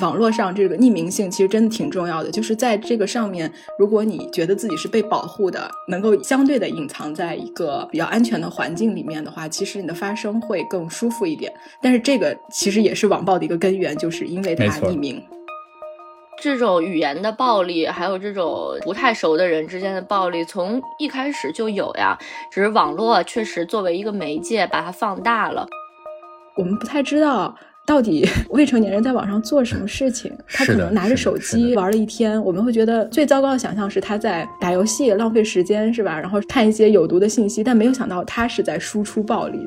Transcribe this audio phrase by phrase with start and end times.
[0.00, 11.52] 网络上这个匿名性其实真的挺重要的，就是在这个上面，如果你觉得自己是被保护的，能够相对的隐藏在一个比较安全的环境里面的话，其实你的发声会更舒服一点。
[11.82, 15.22] 但是这个其实也是网暴的一个根源，就是因为它匿名。
[16.40, 22.16] 这种语言的暴力，还有这种不太熟的人之间的暴力，从一开始就有呀，
[22.52, 25.66] 只是网络确实作为一个媒介把它放大了。
[26.56, 27.56] 我们不太知道。
[27.88, 30.30] 到底 未成年人在网上做什么事情？
[30.46, 36.20] 他可能拿着手机玩了一天，我们会觉得最糟糕的想象是他在打游戏浪费时间，是吧？
[36.20, 39.58] 然后看一些有毒的信息，但没有想到他是在输出暴力，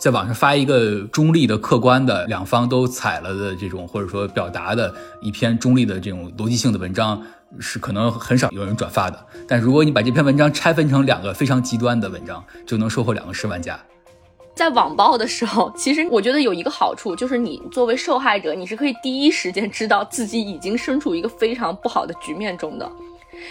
[0.00, 7.22] 在网上发一个中立的、客观的、两方都踩了的这种，或者说表达的一篇中立的这种逻辑性的文章，
[7.58, 9.26] 是可能很少有人转发的。
[9.46, 13.78] 但如果你把这篇文章拆分成两个非常极端的文章，就能收获两个十万加。
[14.56, 22.90] 在网暴的时候，其实我觉得有一个好处，就是你作为受害者，你是可以第一时间知道自己已经身处一个非常不好的局面中的。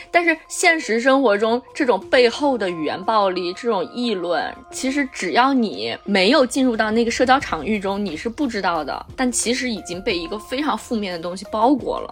[0.09, 9.05] 但是现实生活中，这种背后的语言暴力、这种议论，其实只要你没有进入到那个社交场域中，你是不知道的。
[9.15, 12.11] 但其实已经被一个非常负面的东西包裹了。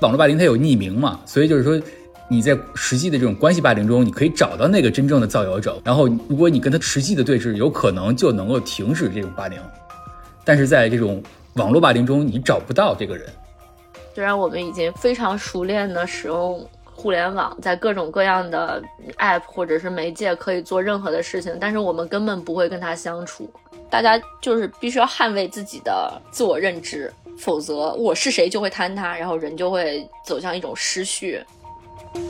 [0.00, 1.80] 网络霸凌它有匿名嘛，所以就是说。
[2.34, 9.56] 你在实际的这种关系霸凌中，你可以找到那个真正的造谣者，然后如果你跟他实际的对峙，有可能就能够停止这种霸凌。
[10.44, 11.22] 但是在这种
[11.54, 13.28] 网络霸凌中，你找不到这个人。
[14.16, 18.82] 虽然我们已经非常熟练的使用互联网，在各种各样的
[19.18, 23.48] app 或者是媒介可以做任何的事情，但是我们根本不会跟他相处。
[23.88, 31.40] 大家就是必须要捍卫自己的自我认知，否则我是谁就会坍塌，然后人就会走向一种失序。
[32.14, 32.20] 大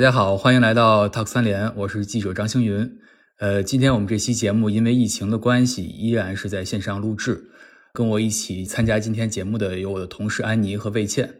[0.00, 2.98] 家好，欢迎来到 Talk 三联，我是记者张星云。
[3.38, 7.52] 呃，今天我们这期节目因为疫情的关系，依然是在线上录制。
[7.92, 11.32] 跟我一起参加今天节目的有我的同事安妮和魏倩，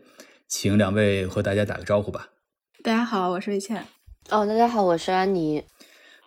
[0.47, 2.29] 请两位和大家打个招呼吧。
[2.85, 3.85] 大家好，我是魏倩。
[4.31, 5.65] 哦，大家好，我是安妮。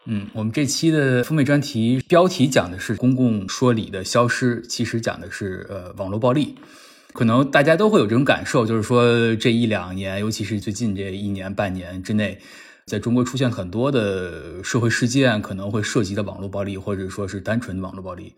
[0.06, 6.56] 嗯，我们这期的封面专题标题讲的是公共说理的消失，其实讲的是呃网络暴力。
[7.14, 12.40] 可能大家都会有这种感受，就是说这一两年，尤其是最近这一年半年之内，
[12.86, 18.34] 在中国出现很多的社会事件，可能会涉及到网络暴力，或者说是单纯的网络暴力。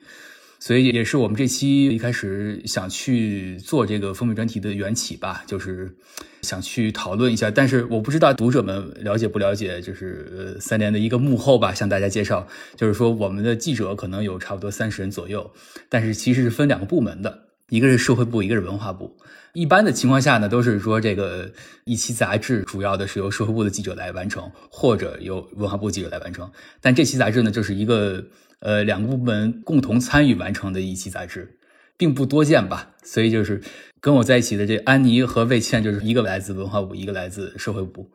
[0.63, 5.93] 所以也是我们这期一开始想去做这个封面专题的缘起吧，就是
[6.41, 7.51] 想去讨论一下。
[7.51, 12.47] 但是我不知道读者们了解不了解，就是三联的一个幕后吧，向大家介绍，
[12.77, 15.51] 就是说我们的记者可能有差不多三十人左右，
[15.89, 17.43] 但是其实是分两个部门的。
[17.67, 19.17] 一个是社会部，一个是文化部。
[19.51, 21.51] 一般的情况下呢，都是说这个
[21.83, 26.49] 一期杂志主要的是由社会部的记者来完成，或者由文化部记者来完成。
[26.79, 28.23] 但这期杂志呢，就是一个
[28.63, 31.59] 呃两个部门共同参与完成的一期杂志，
[31.97, 32.95] 并不多见吧。
[33.03, 33.61] 所以就是
[33.99, 38.09] 跟我在一起的这安妮和魏倩，就是一个来自文化部，一个来自社会部。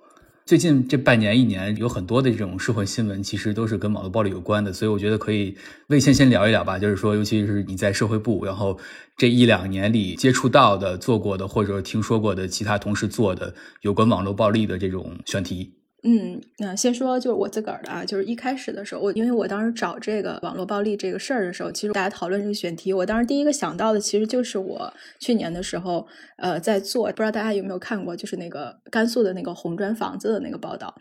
[0.46, 5.54] 最近这半年一年，有很多的这种社会新闻，其实都是跟网络暴力有关的，所以我觉得可以
[5.88, 6.78] 魏倩先聊一聊吧。
[6.78, 8.78] 就是说，尤其是你在社会部，然后
[9.18, 15.74] 这一两年里接触到的、做过的，或者听说过的其他同事做的有关网络暴力的这种选题。
[16.04, 30.94] 嗯，那先说就是我自个儿的啊，就是一开始的时候，我因为我当时找这个网络暴力这个事儿的时候，其实大家讨论这个选题，我当时第一个想到的其实就是我去年的时候，呃，在做，不知道大家有没有看过，就是那个甘肃的那个红砖房子的那个报道，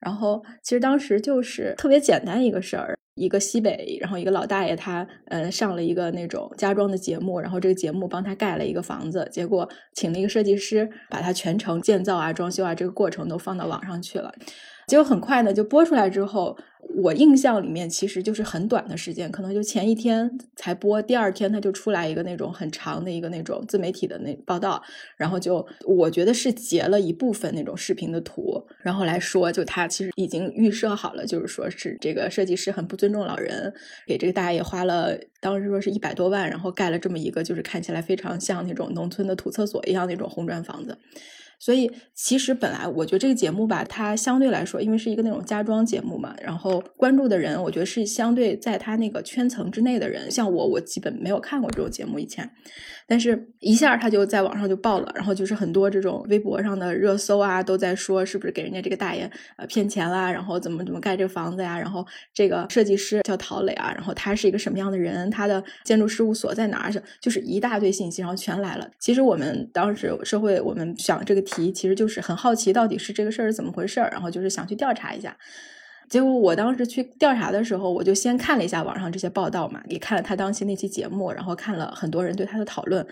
[0.00, 2.96] 然后其实当时就是特别简单一个事儿。
[3.18, 14.32] 一个西北，然后一个老大爷，他嗯上了一个那种家装的节目，然后这个节目帮他盖了一个房子，结果请了一个设计师，把他全程建造啊、装修啊这个过程都放到网上去了。
[14.88, 16.56] 结果很快呢，就播出来之后，
[16.96, 24.82] 我印象里面其实就是很短的时间，可能就前一天才播，第二天他就出来一个那种很长的一个那种自媒体的那报道，
[25.18, 33.74] 然后就我觉得是截了一部分那种视频的图，然后来说，就他其实已经预设好了，就是说是这个设计师很不尊重老人，
[34.06, 40.96] 给这个大爷花了当时说是一百多万，然后盖了这么一个就是看起来非常像那种农村的土厕所一样那种红砖房子。
[41.58, 50.30] 所以其实本来我觉得这个节目吧，它相对来说，因为是一个那种家装节目嘛，然后关注的人，我觉得是相对在他那个圈层之内的人。
[50.30, 52.50] 像我，我基本没有看过这种节目以前。
[53.10, 68.86] 但是，一下他就在网上就爆了，然后就是很多这种微博上的热搜啊，都在说是不是给人家这个大爷呃骗钱啦，然后怎么怎么盖这个房子呀，然后这个设计师叫陶磊啊，然后他是一个什么样的人，他的建筑事务所在哪儿，就是一大堆信息，然后全来了。
[68.98, 75.34] 其实我们当时社会，我们想这个题其实就是很好奇到底是这个事儿是怎么回事儿，然后就是想去调查一下。
[76.08, 83.06] 结果我当时去调查的时候，我就先看了一下网上这些报道嘛，也看了他当期那期节目，然后看了很多人对他的讨论。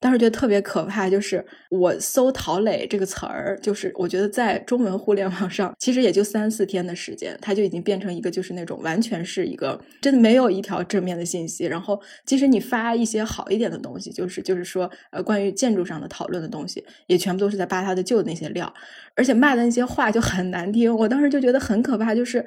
[0.00, 11.66] 当时觉得特别可怕，就是我搜“陶磊”这个词儿，就是我觉得在中文互联网上，其实也就三四天的时间，它就已经变成一个就是那种完全是一个真的没有一条正面的信息。
[11.66, 18.72] 然后，即使你发一些好一点的东西，就是就是说呃关于建筑上的讨论的东西，也全部都是在扒他的旧的那些料，
[19.14, 20.90] 而且骂的那些话就很难听。
[20.96, 22.42] 我当时就觉得很可怕，就是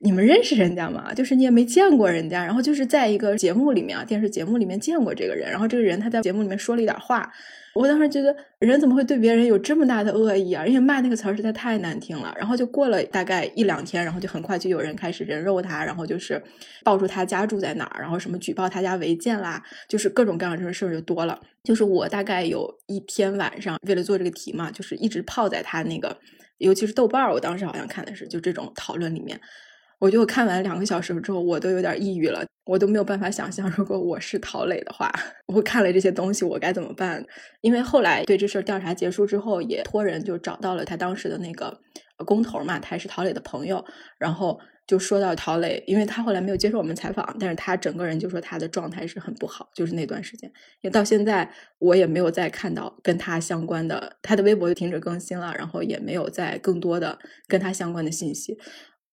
[0.00, 1.14] 你们认识人家吗？
[1.14, 6.97] 就是你也没见过人家，然后就是在一个节目里面啊，电视节目里面见过这个人，然后这个人他在节目里面说了一点。
[6.98, 7.32] 话，
[7.74, 10.66] 我当时觉得人怎么会对别人有这么大的恶意啊？
[10.66, 12.34] 因为骂那个词儿实在太难听了。
[12.36, 16.42] 然后就过了大概一两天，然后就很快就有人开始人肉他，然后就是
[16.84, 21.40] 报出他家住在哪儿，然后什么举报他家违建啦，就是各种各样的这种事儿就多了。
[21.62, 26.16] 就是我大概有一天晚上为了做这个题嘛，就是一直泡在他那个，
[26.58, 29.40] 尤其是豆瓣儿，我当时好像看的是就这种讨论里面。
[29.98, 35.12] 我就看完两个小时之后，我都有点抑郁了，我都没有办法想象，如果我是陶磊的话，
[35.52, 37.24] 我看了这些东西，我该怎么办？
[37.62, 41.80] 因为后来对这事儿调查结束之后，也托人就找到了他当时的那个
[42.24, 43.84] 工头嘛，他也是陶磊的朋友，
[44.18, 50.48] 然后就说到陶磊，因为他后来没有接受我们采访，但是他整个人就说他的状态是很不好，就是那段时间，
[50.80, 51.50] 因为到现在
[51.80, 57.18] 我也没有再看到跟他相关的，他的微博就停止更新了，然后也没有再更多的
[57.48, 58.56] 跟他相关的信息。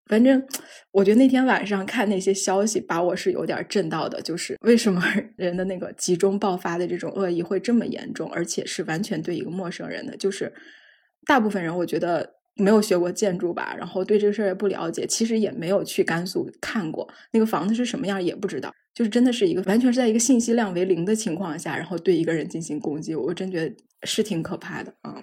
[0.06, 0.42] 反正
[0.90, 4.20] 我觉得那天晚上看那些消息，把我是有点震到的。
[4.20, 5.02] 就是 为什么
[5.36, 10.16] 人的那个集中爆发的这种恶意会这么严重，而且是完全对一个陌生人的。
[10.16, 10.52] 就是
[11.26, 18.72] 大部分人，我觉得没有学过建筑吧，然后对这个事儿也不了解，其实也没有去甘肃看过那个房子是什么样，也不知道。
[18.94, 23.74] 就是真的是一个完全是在一个信息量为零的情况下，然后对一个人进行攻击，我真觉得
[24.04, 25.20] 是挺可怕的啊。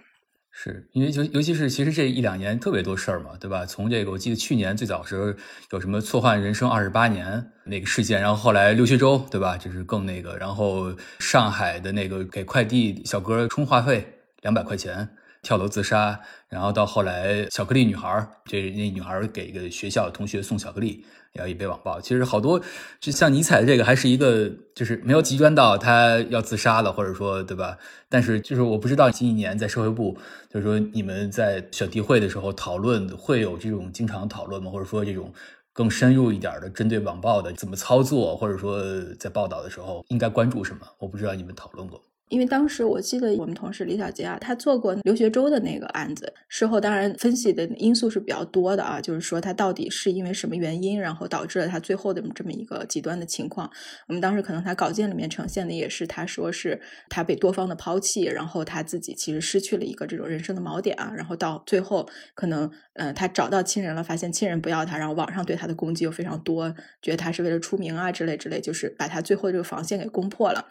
[0.53, 3.65] 是因为尤尤其是其实这一两年特别多事儿嘛，对吧？
[3.65, 5.33] 从这个我记得去年最早时候
[5.71, 9.57] 有什么错换人生二十八年那个事件，然后后来刘学周，对吧？
[9.57, 14.05] 就是更那个，然后上海的那个给快递小哥充话费
[14.41, 15.07] 两百块钱
[15.41, 21.05] 跳楼自杀，然后到后来巧克力女孩，这那女孩给一个学校同学送巧克力。
[21.33, 22.59] 然后也被网暴，其实好多
[22.99, 27.77] 就像尼采的这个，还是一个就是没有极端到他要自杀了，或者说对吧？
[28.09, 30.17] 但是就是我不知道近一年在社会部，
[30.49, 34.69] 就是说你们在选题会的时候讨论会有这种经常讨论吗？
[34.69, 35.31] 或者说这种
[35.71, 38.83] 更深入一点的针对网暴的怎么操作，或者说
[39.17, 40.85] 在报道的时候应该关注什么？
[40.99, 42.10] 我不知道你们讨论过。
[42.31, 53.69] 因为当时我记得我们同事李小杰啊，他做过刘学周的那个案子，事后当然分析的因素是比较多的啊，就是说他到底是因为什么原因，然后导致了他最后的这么一个极端的情况。
[54.07, 70.69] 我们当时可能他稿件里面呈现的也是，他说是他被多方的抛弃，然后他自己其实失去了一个这种人生的锚点啊，然后到最后可能呃他找到亲人了，发现亲人不要他，然后网上对他的攻击又非常多，觉得他是为了出名啊之类之类，就是把他最后这个防线给攻破了。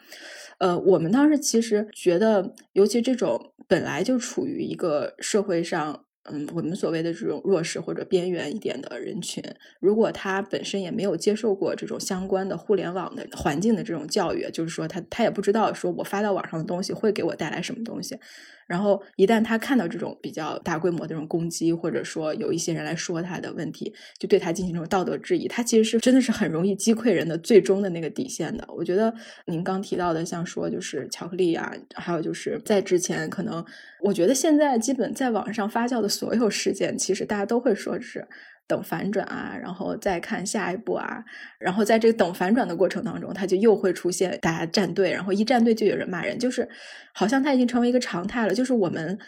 [0.61, 9.43] 呃，我们当时其实觉得，尤其这种本来就处于一个社会上，嗯，我们所谓的这种弱势或者边缘一点的人群，
[9.81, 18.19] 如果他本身也没有接受过这种相关的互联网的环境的这种教育，就是说他他也不知道说我发到网上的东西会给我带来什么东西。
[18.71, 28.65] 然后一旦他看到这种比较大规模的这种攻击，或者说有一些人来说他的问题，就对他进行这种道德质疑，他其实是真的是很容易击溃人的最终的那个底线的。
[28.69, 29.13] 我觉得
[29.47, 33.65] 您刚提到的，像说就是巧克力啊，还有就是在之前可能，
[34.03, 38.25] 我觉得现在基本在网上发酵的所有事件，其实大家都会说是。
[38.71, 41.25] 等反转啊，然后再看下一步啊，
[41.59, 46.69] 然后在这个等反转的过程当中，他就又会出现大家站队，然后一站队就有人骂人，就是
[47.13, 49.19] 好像他已经成为一个常态了，就是我们。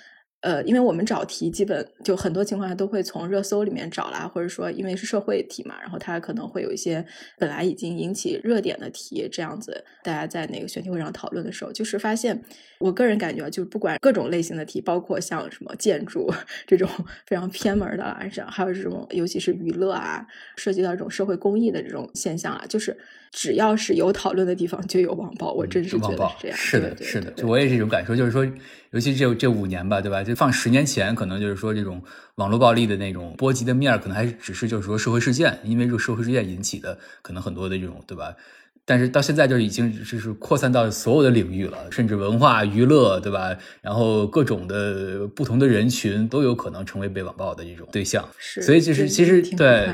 [0.43, 7.05] 呃，因为我们找题基本就很多情况下都会从热搜里面找啦，或者说因为是社会题嘛，然后它可能会有一些
[7.39, 12.43] 本来已经引起热点的题，这样子大家在那个选题会上讨论的时候，就是发现，
[12.81, 16.29] 我个人感觉就是不管各种类型的题，包括像什么建筑
[16.67, 16.89] 这种
[17.25, 22.99] 非常偏门的啊，还有这种尤其是娱乐啊，涉及到这种社会公益的这种现象啊，就是
[23.33, 28.47] 只要是有讨论的地方就有网暴，我真是觉得是这样，是的，是的，我也是这种感受，就是说。
[28.93, 30.23] 尤其这这五年吧，对吧？
[30.23, 32.03] 就放十年前，可能就是说这种
[32.35, 38.37] 网络暴力的那种波及的面儿，可能还只是就是说社会事件，因为这个社会事件引起的，可能很多的这种，对吧？
[38.85, 43.57] 但是到现在就已经就是扩散到所有的领域了，甚至文化娱乐，对吧？
[43.81, 48.29] 然后各种的不同的人群都有可能成为被网暴的这种对象。
[48.37, 49.89] 是，所以就是其实对。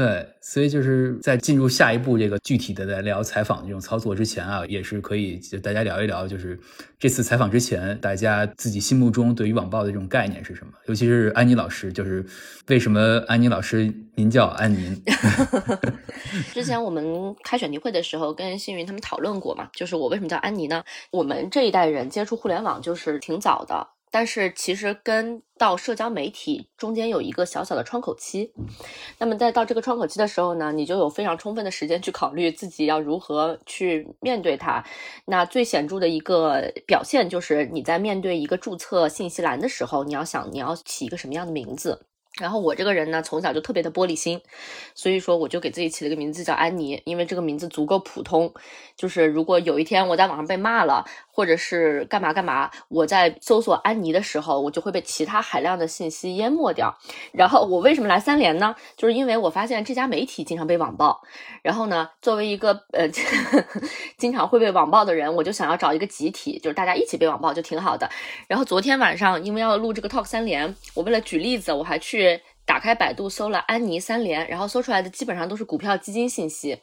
[0.00, 6.58] 对，所以就是在进入下一步这个具体的来聊采访这种操作之前啊，也是可以就大家聊一聊，就是
[6.98, 10.72] 这次采访之前，大家自己心目中对于网暴的这种概念是什么？
[10.86, 12.24] 尤其是安妮老师，就是
[12.68, 15.02] 为什么安妮老师您叫安妮？
[16.54, 20.82] 之前我们开选题会的时候，跟幸运他们讨论过嘛，就是我为什么叫安妮呢？
[21.10, 23.86] 我们这一代人接触互联网就是挺早的。
[24.10, 28.52] 但是其实跟到社交媒体中间有一个小小的窗口期，
[29.18, 34.84] 那么在到这个窗口期的时候呢，你就有非常充分的时间去考虑自己要如何去面对它。
[35.26, 42.06] 那最显著的一个表现就是你在面对一个注册信息栏的时候，你要想你要起一个什么样的名字。
[42.40, 44.40] 然后我这个人呢，从小就特别的玻璃心，
[44.94, 48.54] 所以说我就给自己起了个名字叫安妮，因为这个名字足够普通，
[48.96, 51.04] 就是如果有一天我在网上被骂了。
[51.40, 52.70] 或者是干嘛干嘛？
[52.88, 56.94] 我在搜索安妮的时候，我就会被其他海量的信息淹没掉。
[57.32, 58.76] 然后我为什么来三联呢？
[58.94, 61.18] 就是因为我发现这家媒体经常被网暴。
[61.62, 63.08] 然后呢，作为一个呃
[64.18, 68.06] 经常会被网暴的人，我就想要找一个集体，就是大家一起被网暴就挺好的。
[68.46, 76.82] 然后昨天晚上，因为要录这个 talk 三联，我为了举例子，我还去打开百度搜了安妮三联，然后搜出来的基本上都是股票基金信息。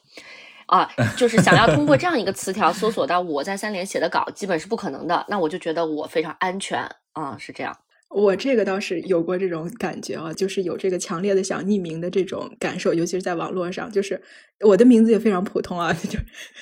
[0.68, 5.24] 啊，就是想要通过这样一个词条搜索到我在三联写的稿，基本是不可能的。
[5.28, 6.80] 那我就觉得我非常安全
[7.12, 7.76] 啊，是这样。
[8.10, 13.90] 我这个倒是有过这种感觉啊，就是有这个强烈的想匿名的这种感受，尤其是在网络上。
[13.92, 14.18] 就是
[14.60, 16.18] 我的名字也非常普通啊， 就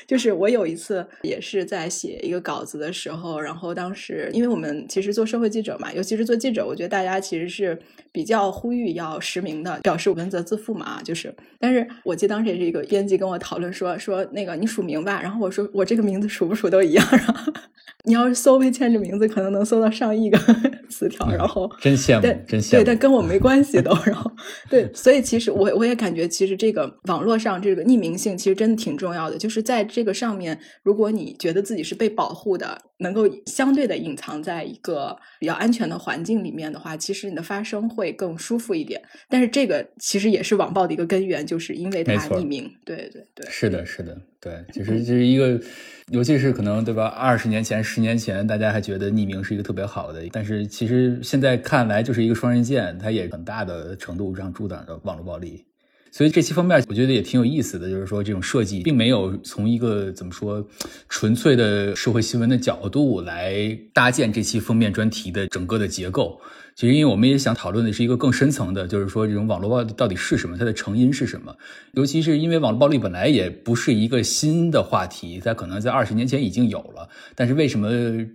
[0.09, 7.79] 就是我有一次也是在写一个稿子的时候，然后当时因为我们其实做社会记者嘛，尤其是做记者，我觉得大家其实是
[8.17, 11.03] 比较呼吁要实名的，表示文责自负嘛。
[11.05, 17.07] 就是，但是我记得当时也是一个编辑跟我讨论说说那个你署名吧，然后我说我这个名字署不署都一样。
[17.11, 17.53] 然 后
[18.05, 20.39] 你要是搜魏倩这名字，可能能搜到上亿个
[20.89, 22.83] 词条，然后真羡慕，真羡慕。
[22.83, 23.95] 对，但跟我没关系 都。
[24.07, 24.31] 然后
[24.71, 29.37] 对，所以其实我我也感觉，其实这个网络上这个匿名性其实真的挺重要的。
[29.37, 39.03] 就是在这个上面，如果你觉得自己是被保护的，能够相对的隐藏在一个比较安全的环境里面的话，其实你的发声会更舒服一点。
[39.29, 42.71] 但是这个其实也是网暴的一个根源，就是因为它匿名。
[42.85, 44.17] 对对对，是的，是的。
[44.41, 45.61] 对，其实这是一个，
[46.13, 47.07] 尤其是可能对吧？
[47.07, 55.65] 二十年前、十年前，大家还觉得匿名是一个特别好的，但是其实现在看来就是一个双刃剑，它也很大的程度上助长着网络暴力。
[56.17, 60.67] 所以这期封面我觉得也挺有意思的，就是说这种设计并没有从一个怎么说
[61.11, 66.41] 纯粹的社会新闻的角度来搭建这期封面专题的整个的结构。
[66.77, 71.57] 其实，因为我们也想讨论的是一个更深层的，就是说这种网络暴力到底是什么，它的成因是什么？
[71.93, 77.89] 尤其是因为网络暴力本来也不是一个新的话题，它可能在二十年前已经有了，但是为什么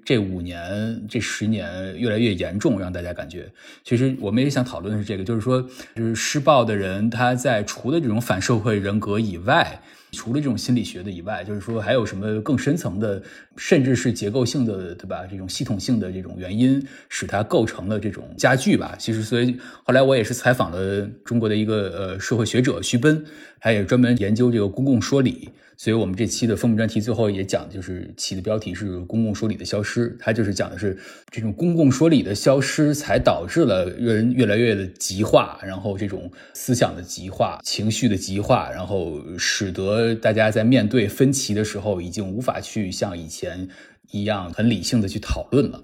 [0.03, 3.48] 这五年、这十年越来越严重，让大家感觉？
[3.83, 5.62] 其实我们也想讨论的是这个，就是说，
[5.95, 9.79] 就是施暴的人他在除了这种反社会人格以外。
[10.12, 13.22] 除了这种心理学的以外，就是说还有什么更深层的，
[13.56, 15.25] 甚至是结构性的，对吧？
[15.30, 18.96] 这种系统性的这种原因，使它构成了这种加剧吧。
[19.00, 23.24] 其实，所以后来我也是采访了中国的一个呃社会学者徐奔，
[23.60, 25.50] 他也专门研究这个公共说理。
[25.84, 30.96] 所以我们这期的封面专题最后也讲，就是起的标题是“公共说理的消失”，它就是讲的是
[31.32, 43.68] 这种公共说理的消失，才导致了人越来越的极化，然后这种思想的极化、情绪的极化，然后使得大家在面对分歧的时候，已经无法去像以前
[44.12, 45.82] 一样很理性的去讨论了。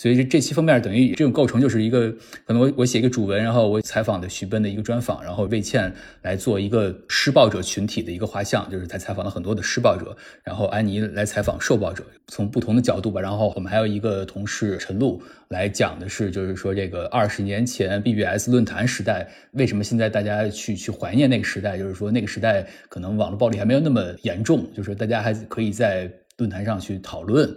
[0.00, 2.10] 所以这这期封面等于这种构成就是一个，
[2.46, 5.92] 可能我我写一个主文，然后我采访的徐奔的一个专访，然后魏倩
[6.22, 13.20] 来做一个施暴者群体的一个画像，就是他采访了很多的施暴者，然后安妮来采访受暴者，从不同的角度吧。
[13.20, 21.76] 然后我们还有一个同事陈露来讲的是，就是说这个二十年前 BBS 论坛时代，为什么现在大家去去怀念那个时代？
[21.76, 27.48] 就是说那个时代可能网络暴力还没有那么严重，就是大家还可以在论坛上去讨论。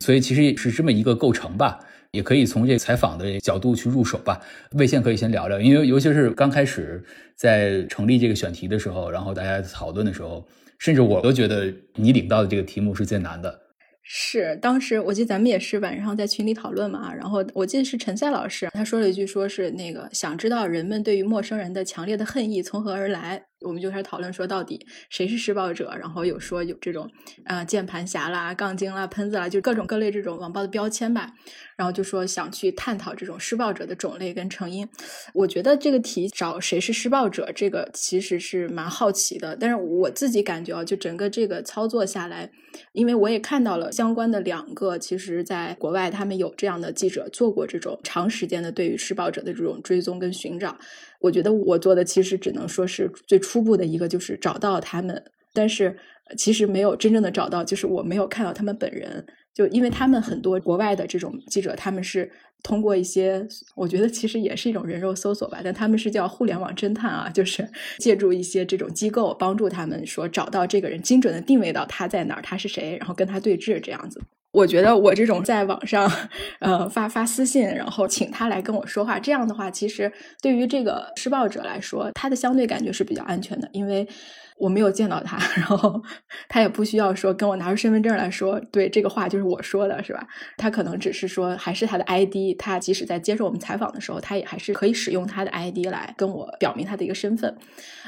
[0.00, 1.78] 所以其实是这么一个构成吧，
[2.10, 4.38] 也可以从这采访的角度去入手吧。
[4.72, 7.02] 魏先可以先聊聊，因为尤其是刚开始
[7.36, 10.46] 在成立这个选题的时候，然后大家讨论的时候，
[10.78, 13.60] 甚至我都觉得你领到的这个题目是最难的。
[14.02, 23.42] 是，当时我记得咱们也是晚上在群里讨论嘛，然后我记得是陈赛老师，他说了一句，说是那个想知道人们对于陌生人的强烈的恨意从何而来。
[23.64, 25.94] 我们就开始讨论说，到底谁是施暴者？
[25.98, 27.10] 然后有说有这种
[27.44, 31.32] 啊键盘侠啦、杠精啦、喷子啦，就各种各类这种网暴的标签吧。
[31.76, 34.88] 然后就说想去探讨这种施暴者的种类跟成因。
[35.32, 39.56] 我觉得这个题找谁是施暴者，这个其实是蛮好奇的。
[39.58, 42.48] 但是我自己感觉啊，就整个这个操作下来，
[42.92, 50.78] 因为我也看到了相关的两个，其实在国外他们有这样的记者做过这种长时间的对于施暴者的这种追踪跟寻找。
[51.24, 55.22] 我觉得我做的其实只能说是最初步的一个，就是找到他们，
[55.54, 55.96] 但是
[56.36, 59.24] 其实没有真正的找到，就是我没有看到他们本人。
[59.54, 62.30] 就因为他们很多国外的这种记者，他们是
[62.62, 67.66] 通过一些，我觉得其实也是一种人肉搜索吧，但他们是叫互联网侦探啊，就是
[67.98, 74.20] 借助一些这种机构帮助他们说找到这个人，精准的定位到他在哪儿，他是谁，然后跟他对峙这样子。
[74.54, 76.10] 我觉得我这种在网上，
[76.60, 84.08] 呃，发发私信，然后请他来跟我说话，这样的话，其实对于这个施暴者来说，他的相对感觉是比较安全的，因为。
[84.56, 86.00] 我没有见到他， 然后
[86.48, 90.26] 他也不需要说跟我拿出身份证来说，对这个话就是我说的，是吧？
[90.56, 97.54] 他可能只是说还是他的 ID，他即使在接受我们采访的时候，他也还是可以使用他的 ID 来跟我表明他的一个身份。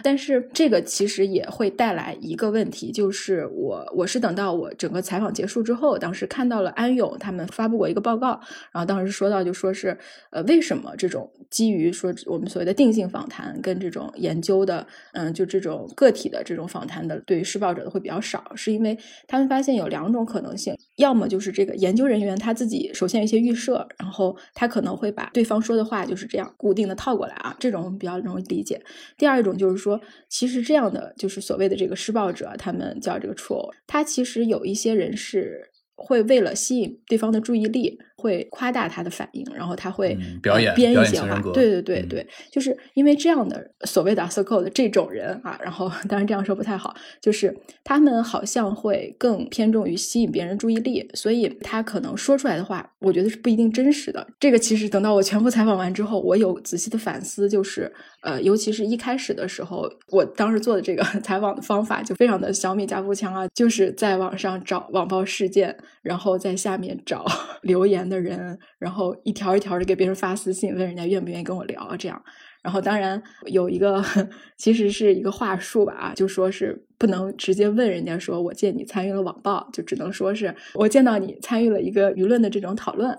[0.04, 8.40] 但是这个其实也会带来一个问题，就是我我是等到我整个采访结束之后，当时看到了安永他们发布过一个报告，
[8.72, 9.98] 然后当时说到就说是
[10.30, 16.35] 呃为什么这种基于说我们所谓的定性访谈跟这种研究的，嗯，就这种个体的。
[16.42, 28.80] 这种访谈的对于施暴者的会比较少，是因为他们发现有两种可能性，要么就是这个研究人员他自己首先有一些预设，然后他可能会把对方说的话就是这样固定的套过来啊，这种比较容易理解。
[29.16, 37.98] 第二种就是说，其实这样的就是所谓的这个施暴者，他们叫这个 troll，他其实有一些人是会为了吸引对方的注意力。
[38.26, 54.26] 会夸大他的反应，然后他会表演编一些话，对对对对，就是因为这样的所谓的 circle 的这种人啊，然后当然这样说不太好，就是他们好像会更偏重于吸引别人注意力，所以他可能说出来的话，我觉得是不一定真实的。
[54.40, 57.92] 这个其实等到我全部采访完之后，我有仔细的反思，就是
[58.22, 67.26] 呃，尤其是一开始的时候，我当时做的这个 采访的方法就非常的小米加步枪啊，就是在网上找网暴事件，然后在下面找
[67.62, 67.96] 留言。
[68.06, 72.22] 的人，然后一条一条的给别人发私信，问人家愿不愿意跟我聊，这样。
[72.62, 74.02] 然后当然有一个，
[74.58, 83.16] 其实是一个话术吧，啊，就说是不能直接问人家说，我见你参与了网暴，就只能说是我见到你参与了一个舆论的这种讨论，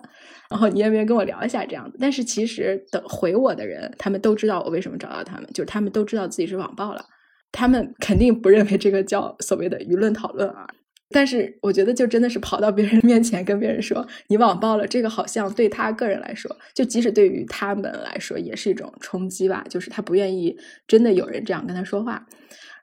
[0.50, 1.98] 然后你愿不愿意跟我聊一下这样子。
[1.98, 7.06] 但是其实等回我的人，他们都知道我为什么找到他们，就是他们都知道自己是网暴了，
[7.54, 10.68] 他们肯定不认为这个叫所谓的舆论讨论啊。
[11.10, 19.64] 但是我觉得，就真的是跑到别人面前跟别人说你网暴了，这个好像对他个人来说，就即使对于他们来说，也是一种冲击吧。
[19.70, 22.28] 就是他不愿意真的有人这样跟他说话。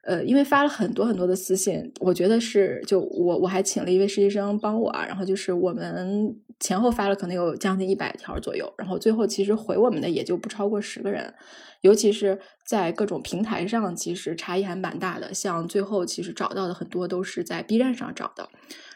[0.06, 11.32] 呃，因为发了很多很多的私信，我觉得是就我我还请了一位实习生帮我啊，然后就是我们前后发了可能有将近一百条左右，然后最后其实回我们的也就不超过十个人。
[11.80, 15.34] 尤其是在各种平台上，其实差异还蛮大的。
[15.34, 18.48] 像最后其实找到的很多都是在 B 站上找的，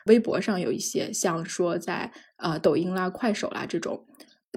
[0.07, 4.07] 微博上有一些，像说在呃抖音啦、快手啦这种，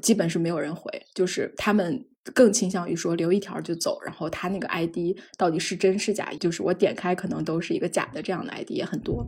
[0.02, 9.28] 基本是没有人回，就是他们更倾向于说留一条就走，然后他那个 ID 到底是真是假，就是我点开可能都是一个假的这样的 ID 也很多。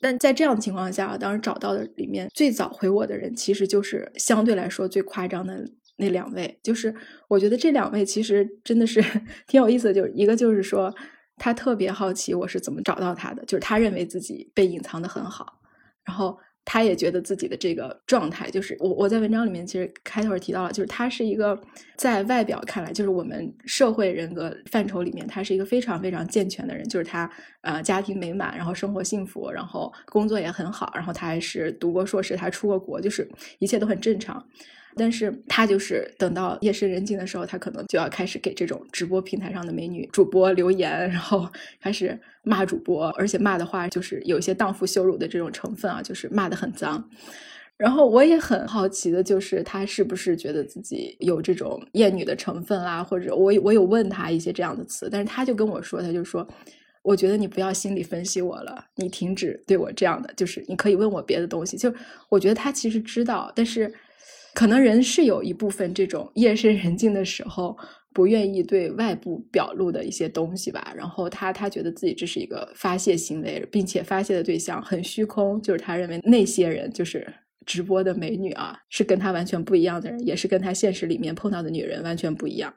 [0.00, 5.64] 但在这样的情况下，当时找到的里面最早回我的人，其实就是相对来说最夸张的。
[5.98, 6.94] 那两位，就是
[7.26, 9.02] 我觉得这两位其实真的是
[9.48, 10.94] 挺有意思的，就是一个就是说
[11.38, 15.58] 他特别好奇我是怎么找到他的，就是他认为自己被隐藏的很好，
[16.04, 21.58] 然后他也觉得自己的这个状态，就是我我在文章里面其实开头提到了，就是他是一个
[21.94, 34.44] 在外表看来，就是我们社会人格范畴里面，他是一个非常非常健全的人，就是他呃家庭美满，然后生活幸福，然后工作也很好，然后他还是读过硕士，他出过国，就是一切都很正常。
[34.98, 41.46] 但是他就是等到夜深人静的时候，他可能就要开始给这种直播平台上的美女主播留言，然后
[41.80, 47.06] 开始骂主播，而且骂的话就是有一些荡妇羞辱的这种成分啊，就是骂的很脏。
[47.76, 56.48] 然后我也很好奇的就是他是不是觉得自己有这种厌女的成分啦，或者我我有问他一些这样的词，但是他就跟我说，他就说，
[57.02, 61.76] 我觉得你不要心理分析我了，你停止对我这样的，就是你可以问我别的东西。
[61.76, 61.92] 就
[62.30, 63.92] 我觉得他其实知道，但是。
[64.56, 67.76] 可能人是有一部分这种夜深人静的时候
[68.14, 77.30] 不愿意对外部表露的一些东西吧，然后他他觉得自己这是一个发泄行为，并且发泄的对象很虚空，就是他认为那些人就是
[77.66, 82.72] 直播的美女啊，是跟他完全不一样的人，也是跟他现实里面碰到的女人完全不一样，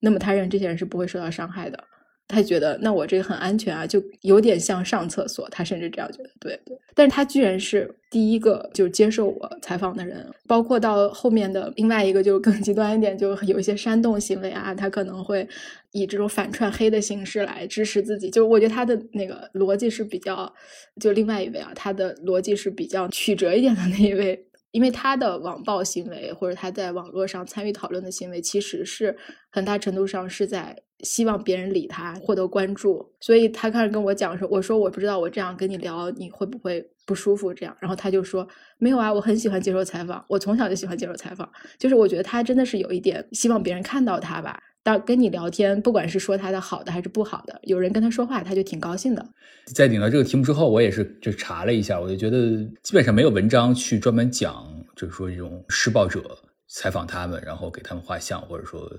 [0.00, 1.84] 那么他认为这些人是不会受到伤害的。
[2.28, 5.48] 他觉得那我这个很安全啊，就有点像上厕所。
[5.50, 6.78] 他甚至这样觉得，对对。
[6.94, 15.46] 但是他居然是第一个就接受我采访的人，包括到后面的另外一个就更 极端一点，就有一些煽动行为啊，他可能会
[15.92, 18.30] 以这种反串黑的形式来支持自己。
[18.30, 20.52] 就我觉得他的那个逻辑是比较，
[21.00, 24.46] 就另外一位啊，他的逻辑是比较曲折一点的那一位。
[24.70, 29.14] 因为他的网暴行为或者他在网络上参与讨论的行为，其实是
[29.50, 33.04] 很大程度上是在希望别人理他，获得关注。
[33.20, 38.46] 所以他开始跟我讲说：“我说我不知道我这样跟你聊你会不会不舒服。”这样，然后他就说
[38.78, 41.48] ：“没有啊，我很喜欢接受采访，我从小就喜欢接受采访。
[41.78, 44.58] 就是我觉得他真的是有一点希望别人看到他吧。
[44.84, 49.24] 当跟你聊天，不管是说他的好的还是不好的，有人跟他说话，他就挺高兴的。”
[49.72, 56.20] 在领到这个题目之后，我也是就查了一下，我就觉得基本上没有文章去专门讲，就是说这种施暴者
[56.66, 58.90] 采访他们，然后给他们画像，或者说，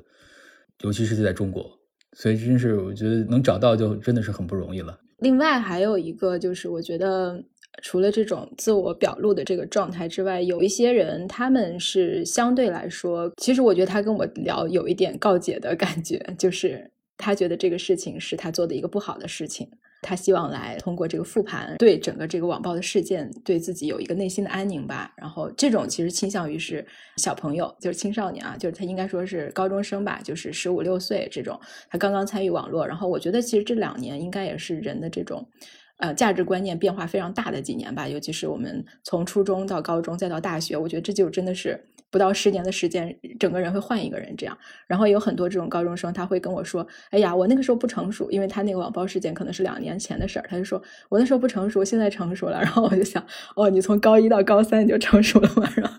[0.84, 1.70] 尤其是在中国，
[2.16, 4.98] 所以真是我觉得能找到就真的是很不容易了。
[5.20, 7.44] 另外还有一个就是，我觉得
[7.82, 19.70] 除了这种自我表露的这个状态之外，有一些人他们是相对来说，其实我觉得他跟我聊有一点告解的感觉，就是他觉得这个事情是他做的一个不好的事情。
[20.06, 25.14] 他希望来通过这个复盘，对整个这个网暴的事件，对自己有一个内心的安宁吧。
[25.16, 31.58] 然后这种其实倾向于是小朋友，就是青少年啊，就是他应该说是高中生吧，就是十五六岁这种，
[31.90, 32.86] 他刚刚参与网络。
[32.86, 35.48] 然后我觉得其实这两年应该也是人的这种。
[36.00, 41.82] 呃，价值观念变化非常大的几年吧，尤其是我们从初中到高中再到大学，我觉得这就真的是
[42.14, 44.56] 不到十年的时间，整个人会换一个人这样。
[44.86, 52.60] 然后有很多这种高中生，他会跟我说：“哎呀，我那个时候不成熟，因为他那个网暴事件可能是两年前的事儿。”他就说：“我那时候不成熟，现在成熟了。
[52.62, 53.26] ”然后我就想
[53.58, 55.94] ：“哦，你从高一到高三你就成熟了吗？”然后，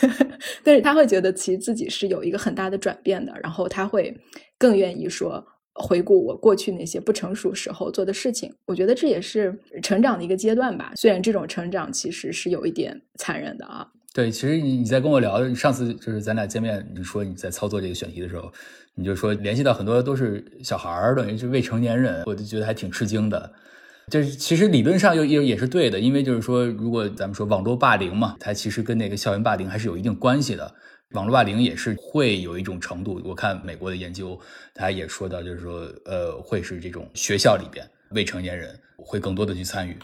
[0.62, 4.14] 但是他会觉得其实自己是有一个很大的转变的，然后他会
[4.58, 5.46] 更愿意说。
[5.78, 10.92] 回顾我过去那些不成熟时候做的事情，我觉得这也是成长的一个阶段吧。
[10.96, 13.86] 虽然这种成长其实是有一点残忍的啊。
[14.16, 18.50] 对，其实你你在跟我聊，上次就是咱俩见面，你说你在操作这个选题的时候，
[18.94, 23.52] 你就说联系到很多都是小孩儿，等于是未成年人，我就觉得还挺吃惊的。
[24.10, 30.74] 就是其实理论上又也也是对的，因为就是说，如果咱们说网络霸凌嘛，它其实跟那个校园霸凌还是有一定关系的。
[31.10, 34.40] 网络霸凌也是会有一种程度，我看美国的研究，
[34.72, 39.94] 他也说到，就是说，呃，会是这种学校里边未成年人会更多的去参与，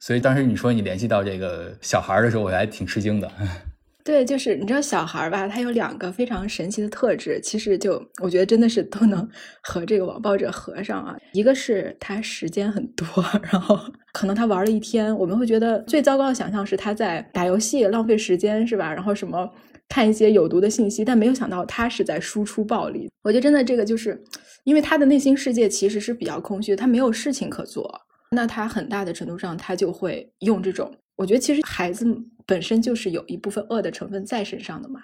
[0.00, 3.30] 所以当时你说你联系到这个小孩的时候，我还挺吃惊的。
[4.04, 9.28] 对，就是你知道小孩吧，他有两个非常神奇的特质，其实就我觉得真的是都能
[9.62, 11.16] 和这个网暴者合上啊。
[11.32, 13.06] 一个是他时间很多，
[13.42, 13.78] 然后
[14.12, 18.92] 可能他玩了一天，我们会觉得最糟糕的想象是他在打游戏浪费时间，是吧？
[18.94, 19.50] 然后什么？
[19.90, 23.10] 看一些有毒的信息，但没有想到他是在输出暴力。
[23.22, 24.22] 我觉得真的这个就是，
[24.64, 27.90] 因为他的内心世界其实是比较空虚，他没有事情可做，
[28.30, 30.94] 那他很大的程度上他就会用这种。
[31.16, 32.06] 我觉得其实孩子
[32.46, 35.00] 本身就是有一部分恶的成分在身上的嘛。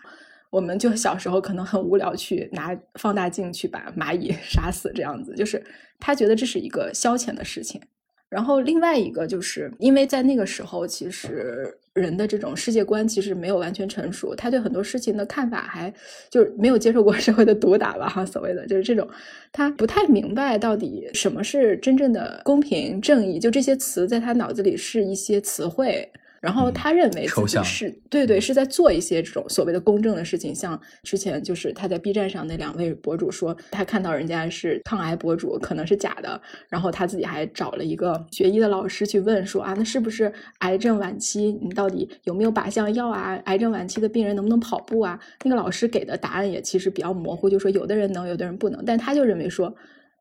[0.50, 5.60] 我们就小时候可能很无聊，去拿放大镜去把蚂蚁 杀死，这样子就是
[5.98, 7.80] 他觉得这是一个消遣的事情。
[8.28, 15.92] 然后另外一个就是，因为在那个时候，其实人的这种世界观其实没有完全成熟，他对很多事情的看法还
[16.30, 19.08] 就是没有接受过 社会的毒打吧，哈，所谓的就是这种，
[19.52, 26.10] 他不太明白到底什么是真正的公平正义，就这些词在他脑子里是一些词汇。
[26.44, 41.58] 然后他认为自己是对对是在做一些这种所谓的公正的事情，像之前就是他在 B 站上那两位博主说，他看到人家是抗癌博主，可能是假的，然后他自己还找了一个学医的老师去问说啊，那是不是癌症晚期？
[41.62, 43.40] 你到底有没有靶向药啊？
[43.46, 45.18] 癌症晚期的病人能不能跑步啊？
[45.44, 49.74] 那个老师给的答案也其实比较模糊，就说有的人能，有的人不能，但他就认为说，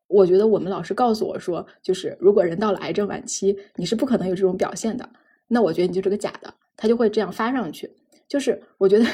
[0.08, 5.06] 我觉得我们老师告诉我说，就是如果人到了癌症晚期，你是不可能有这种表现的。
[5.48, 7.90] 那我觉得你就是个假的，他就会这样发上去。
[8.26, 9.04] 就是我觉得，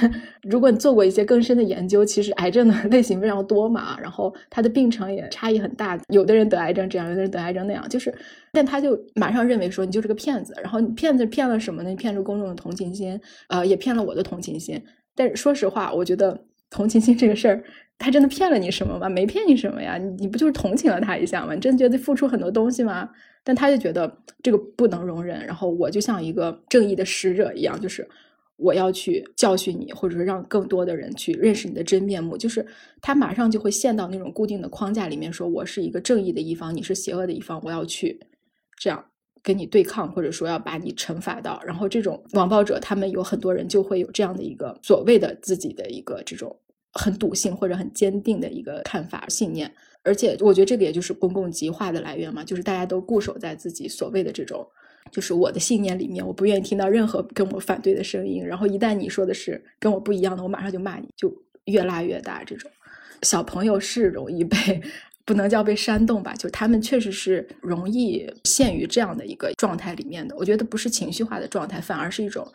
[0.43, 6.01] 如果你做过一些更深的研究，其实癌症的 类型非常多嘛，然后它的病程也差异很大。
[6.09, 7.87] 有的人得癌症这样，有的人得癌症那样。
[7.89, 8.15] 就是，
[8.53, 11.91] 但他就马上认为说你就是个骗子，然后你骗子骗了什么呢？
[11.91, 14.81] 你骗了公众的同情心，呃，也骗了我的同情心。
[15.17, 17.65] 但是说实话，我觉得同情心这个事儿。
[17.99, 19.11] 他真的骗了你什么吗？
[19.11, 19.99] 没骗你什么呀？
[19.99, 21.53] 你你不就是同情了他一下吗？
[21.53, 23.11] 你真觉得付出很多东西吗？
[23.43, 24.11] 但他就觉得
[24.43, 28.09] 这个不能容忍，然后我就像一个正义的使者一样，就是
[28.57, 32.37] 我要去教训你，或者说让更多的人去认识你的真面目。
[32.37, 32.67] 就是
[33.01, 38.21] 他马上就会陷到那种固定的框架里面，说我是一个正义的一方，你是邪恶的一方，我要去
[38.79, 39.05] 这样
[39.43, 41.61] 跟你对抗，或者说要把你惩罚到。
[41.65, 46.57] 然后这种网暴者，他们有很多人就会有这样的一个所谓的自己的一个这种。
[46.93, 49.73] 很笃信或者很坚定的一个看法信念，
[50.03, 54.67] 而且我觉得这个也就是公共极化的来源嘛，就是大家都固守在自己所谓的这种，
[55.11, 58.45] 就是我的信念里面，我不愿意听到任何跟我反对的声音。
[58.45, 61.33] 然后一旦你说的是跟我不一样的，我马上就骂你，就
[61.65, 62.43] 越拉越大。
[62.45, 62.71] 这种
[63.23, 64.57] 小朋友是容易被
[65.25, 70.35] 不能叫被煽动吧，就他们确实是容易陷于这样的一个状态里面的。
[70.37, 72.47] 我觉得不是情绪化的状态，反而是一种。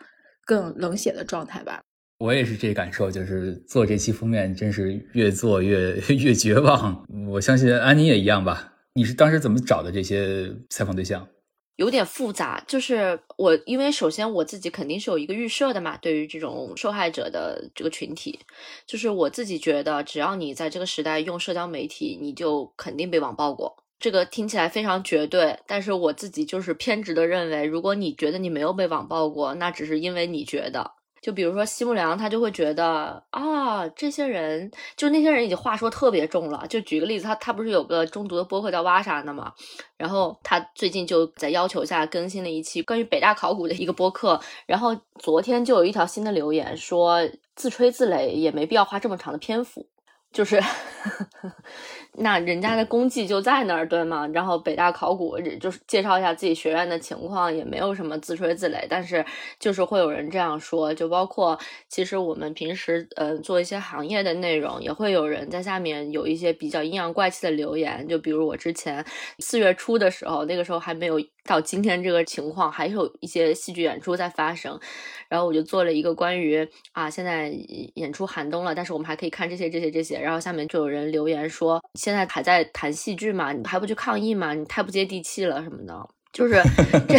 [0.47, 1.81] 更冷血的状态吧。
[2.17, 7.05] 我也是这感受，就是做这期封面，真是越做越 越绝望。
[7.29, 8.73] 我相信安妮也一样吧？
[8.93, 11.27] 你是当时怎么找的这些采访对象？
[11.75, 18.39] 有点复杂，就是我因为首先我自己肯定是有一个预设的嘛，对于这种受害者的这个群体，
[18.87, 23.75] 就是我自己觉得，只要你在这个时代用社交媒体，你就肯定被网暴过。
[23.99, 30.91] 这个听起来非常绝对，但是我自己就是偏执的认为，如果你觉得你没有被网暴过，那只是因为你觉得。
[31.25, 36.63] 就比如说西木良，他就会觉得啊，这些人就那些人已经话说特别重了。
[36.69, 39.51] 就举个例子，他他不是有个中毒的播客叫挖啥的嘛？
[39.97, 44.39] 然后他最近就在要求下更新了一期关于北大考古的一个播客。
[44.67, 49.87] 然后昨天就有一条新的留言说，自吹自擂也没必要花这么长的篇幅，
[50.31, 50.61] 就是。
[52.17, 54.27] 那人家的功绩就在那儿，对吗？
[54.33, 59.25] 然后北大考古就是介绍一下自己学院的情况，也没有什么自吹自擂，但是
[59.59, 60.93] 就是会有人这样说。
[60.93, 68.07] 就包括其实我们平时呃做一些行业的内容，也会有人在下面有一些比较阴阳怪气的留言。
[68.07, 69.05] 就比如我之前
[69.39, 74.79] 四月初的时候，那个时候还没有到今天这个情况，还有一些戏剧演出在发生。
[75.27, 77.51] 然后我就做了一个关于啊，现在
[77.95, 80.19] 演出寒冬了，但是我们还可以看这些这些这些。
[80.19, 83.51] 然后下面就有人留言说，现在还在谈戏剧嘛？
[83.51, 84.53] 你还不去抗议嘛？
[84.53, 86.07] 你太不接地气了什么的。
[86.31, 86.61] 就是
[87.09, 87.17] 这，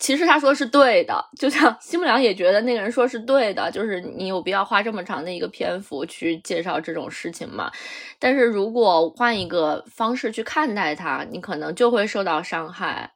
[0.00, 7.70] 其实他说是对的，就像西木良也觉得那个人说是对的，就是你有必要花这么长的一个篇幅去介绍这种事情嘛？
[8.18, 13.12] 但是如果换一个方式去看待它，你可能就会受到伤害，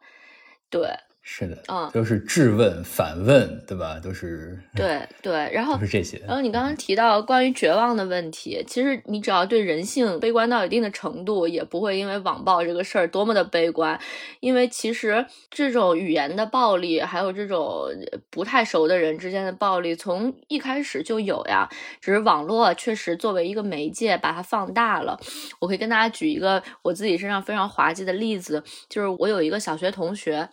[0.71, 0.89] 对。
[1.31, 4.01] 是的，嗯，都是质问、反问，对吧？
[4.03, 6.17] 都是对对，然后 是这些。
[6.27, 14.01] 然后你刚刚提到关于绝望的问题，其实你只要对人性悲观到一定的程度，也不会因为网暴这个事儿多么的悲观。
[14.41, 17.87] 因为其实这种语言的暴力，还有这种
[18.31, 21.69] 不太熟的人之间的暴力，从一开始就有呀。
[22.01, 25.21] 只是网络确实作为一个媒介把它放大了。
[25.61, 30.49] 我可以跟大家举一个我自己身上非常滑稽的例子，就是我有一个小学同学。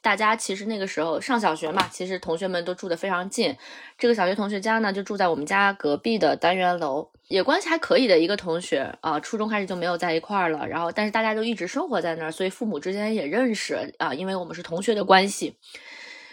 [0.00, 3.56] 大家其实那个时候上小学嘛，其实同学们都住得非常近。
[3.98, 9.18] 这个小学同学家呢，就住在我们家隔壁的单元楼，也关系还可以的一个同学啊。
[9.20, 15.56] 初中开始就没有在一块儿了，然后但是大家都一直生活在那儿，所以父母之间也认识啊，因为我们是同学的关系。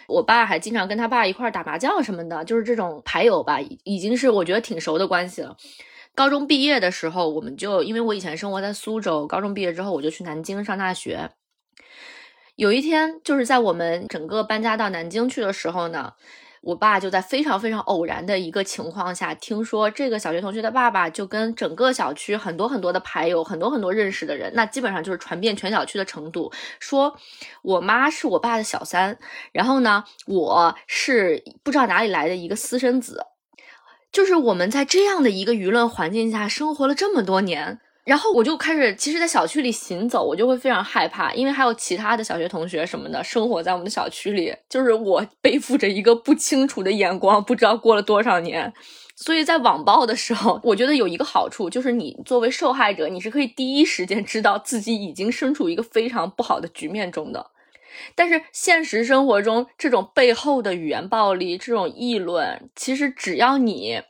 [0.06, 5.56] 我爸还经常跟他爸一块儿打麻将什么的，就是这种牌友吧，已经是我觉得挺熟的关系了。
[6.14, 11.28] 高中毕业的时候，我们就因为我以前生活在苏州，高中毕业之后我就去南京上大学。
[12.56, 16.14] 有一天，就是在我们整个搬家到南京去的时候呢，
[16.62, 27.14] 我爸就在非常非常偶然的一个情况下，听说这个小学同学的爸爸就跟整个小区很多很多的牌友，很多很多认识的人，那基本上就是传遍全小区的程度，说
[27.60, 29.18] 我妈是我爸的小三，
[29.52, 33.26] 然后呢，我是不知道哪里来的一个私生子，
[34.10, 37.80] 就是我们在这样的一个舆论环境下生活了这么多年。
[38.06, 48.72] 然后我就开始，其实，在小区里行走，我就会非常害怕，因为还有其他的小学同学什么的生活在我们的小区里，就是我 背负着一个不清楚的眼光，不知道过了多少年。
[49.16, 57.50] 所以在网暴的时候，我觉得有一个好处，就是你作为受害者，你是可以第一时间知道自己已经身处一个非常不好的局面中的。
[58.14, 64.00] 但是现实生活中，这种背后的语言暴力，这种议论，其实只要你。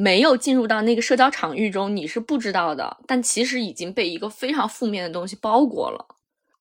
[0.00, 2.96] 没有进入到那个社交场域中，你是不知道的。
[3.06, 6.16] 但其实已经被一个非常负面的东西包裹了。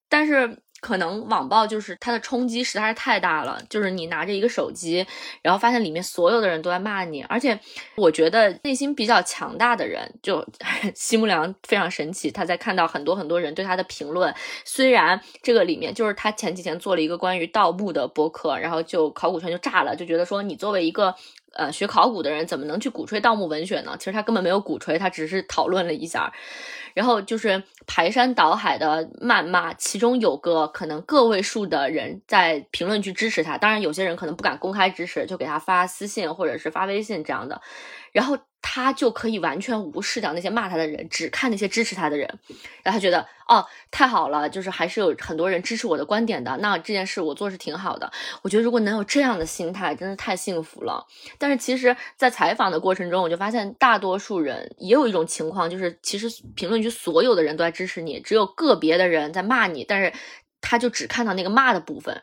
[0.09, 5.05] 但是可能网暴就是它的冲击实在是太大了，就是你拿着一个手机，
[5.41, 7.21] 然后发现里面所有的人都在骂你。
[7.23, 7.57] 而且
[7.95, 10.45] 我觉得内心比较强大的人，就
[10.95, 14.33] 西木良非常神奇，他在看到很多很多人对他的评论。
[14.65, 21.15] 虽然这个里面就是他前几天做了一个关于盗墓的博客，然后就考古圈就炸了，就觉得说你作为一个。
[21.53, 23.95] 呃，学考古的人怎么能去鼓吹盗墓文学呢？
[23.97, 26.31] 其实他根本没有鼓吹，他只是讨论了一下，
[26.93, 37.61] 然后就是排山倒海的谩骂，其中有个可能个位数的人在评论区支持他，当然有些人可能不敢公开支持，就给他发私信或者是发微信这样的，
[38.11, 38.37] 然后。
[38.61, 42.27] 他就可以完全无视掉那些骂他的人，只看那些支持他的人，
[42.83, 48.11] 然后他觉得哦，太好了，就是还是有很多人支持我的观点的，那这件事我做是挺好的。
[48.41, 51.07] 我觉得如果能有这样的心态，真的太幸福了。
[51.37, 60.13] 但是其实，在采访的过程中，我就发现大多数人也有一种情况，就是其实评论区所有的人都在支持你，只有个别的人在骂你，但是
[60.59, 62.13] 他就只看到那个骂的部分，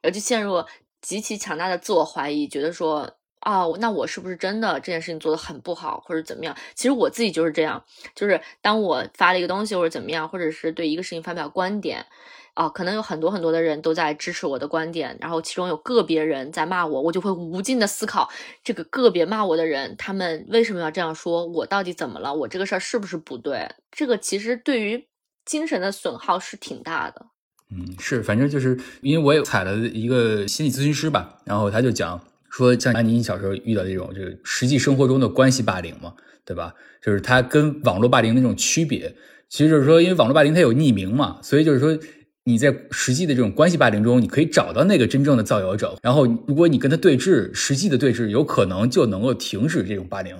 [0.00, 0.64] 然后就陷入
[1.02, 3.16] 极其强大的自我怀疑，觉得说。
[3.44, 6.56] 哦，那我是不是真的这件事情做得很不好，或者怎么样？
[6.74, 12.06] 其实我自己就是这样，就是当我发了一个东西或者怎么样，或者是对一个事情发表观点，
[12.54, 18.30] 啊，可能有很多很多的人都在支持我的观点，然后其中有个别人在骂我，我就会无尽的思考，
[18.62, 21.44] 这个个别骂我的人，他们为什么要这样说？
[21.44, 22.32] 我到底怎么了？
[22.32, 23.68] 我这个事儿是不是不对？
[23.90, 25.06] 这个其实对于
[25.44, 27.26] 精神的损耗是挺大的。
[27.70, 32.20] 嗯，是，反正就是因为我也踩了一个心理咨询师吧，然后他就讲
[32.56, 36.14] 说，像安妮小时候遇到这种，就是实际生活中的关系霸凌嘛，
[36.44, 36.74] 对吧？
[37.02, 39.14] 就是它跟网络霸凌那种区别，
[39.48, 41.98] 其实就是说，因为网络霸凌它有匿名嘛，所以就是说。
[42.46, 50.36] 你在实际的这种关系霸凌中，你可以找到那个真正的造谣者，然后如果你跟他对峙，实际的对峙有可能就能够停止这种霸凌。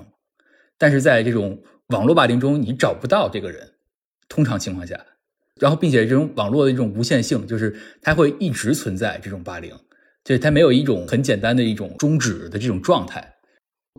[0.77, 3.71] 但是在这种网络霸凌中，你找不到这个人，
[4.29, 5.01] 通常情况下，
[5.59, 9.75] 然后并且这种网络的这种无限性，就是它会一直存在这种霸凌，
[10.25, 13.33] 就他没有一种很简单的一种终止的这种状态。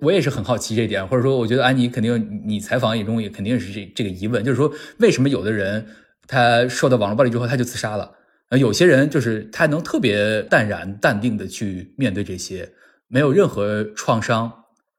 [0.01, 5.85] 我也是很好奇这点，或者说，我觉得安妮肯定你采访也中也肯定是这这个疑问，就是说为什么有的人。
[6.27, 8.11] 他受到网络暴力之后，他就自杀了。
[8.49, 12.67] 呃，有些人就是他能特别淡然、淡定的去面对这些，
[13.07, 14.51] 没有任何创伤。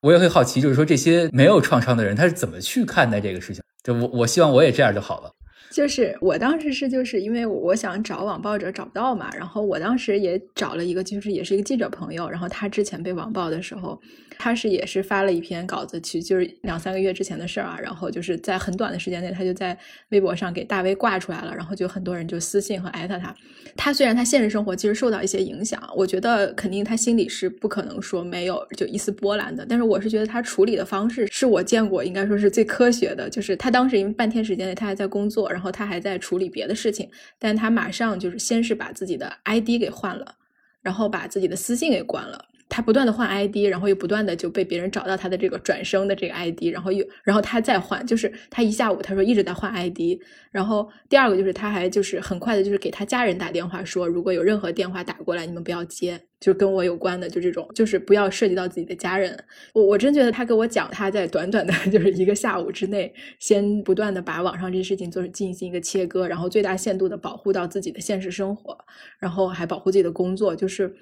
[0.03, 3.61] 我也会好奇，就是说这些没有创伤的人，他是怎么去看待这个事情？
[3.83, 5.33] 就我，我希望我也这样就好了。
[5.77, 14.01] 就是我当时是就是因为我想找网暴者找不到嘛，然后我当时也找了一个，就是也是一个记者朋友，然后他之前被网暴的时候。
[14.39, 19.77] 他是也是发了一篇稿子，其实就是两三个月之前的事儿啊，然后就是在很短的时间内，他就在
[20.11, 23.35] 微博上给大 V 挂出来了，然后就很多人就私信和艾特他。
[23.77, 40.37] 他虽然他现实生活其实受到一些影响，我觉得肯定他心里是不可能说没有就一丝波澜的，但是我是觉得他处理的方式是我见过应该说是最科学的，就是他当时因为半天时间内他还在工作，然后他还在处理别的事情，但他马上就是先是把自己的 ID 给换了，
[40.83, 42.45] 然后把自己的私信给关了。
[42.69, 50.19] 他不断的换 ID，然后又不断的就被别人找到他的这个转生的这个 ID，然后又然后他再换，就是他一下午他说一直在换 ID，
[50.51, 59.39] 然后第二个就是他还就是很快的就是给他家人打电话说，如果有任何电话打过来，你们不要接，就跟我有关的就这种，就是不要涉及到自己的家人。
[59.73, 68.77] 我我真觉得他给我讲，他在短短的 就是一个下午之内，先不断的把网上这些事情做进行一个切割，然后最大限度的保护到自己的现实生活，
[69.21, 70.93] 然后还保护自己的工作，就是。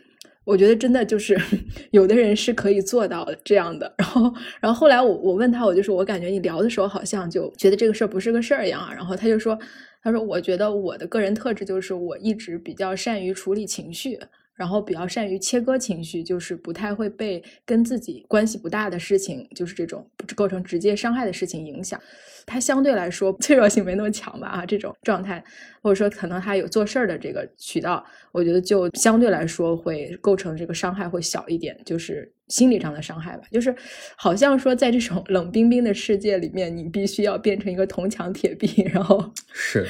[0.44, 1.36] 我觉得真的就是
[1.90, 3.92] 有的人是可以做到这样的。
[3.98, 8.88] 然后，然后后来我我问他，我就说，我感觉你聊的时候好像就觉得这个事儿不是个事儿一样。
[8.94, 9.58] 然后他就说，
[10.02, 14.18] 他说我觉得我的个人特质就是我一直比较善于处理情绪，
[14.54, 21.98] 然后比较善于切割情绪，就是不太会被跟自己关系不大的事情，就是这种构成直接伤害的事情影响。
[22.46, 24.48] 他相对来说脆弱性没那么强吧？
[24.48, 25.42] 啊，这种状态，
[25.82, 33.44] 或者说可能他有做事儿的这个渠道，我觉得就相对来说会构成这个伤害会小一点，就是心理上的伤害吧。
[33.50, 33.74] 就是
[34.16, 39.86] 好像说在这种 冷冰冰的世界里面，你必须要变成一个铜墙铁壁，然后是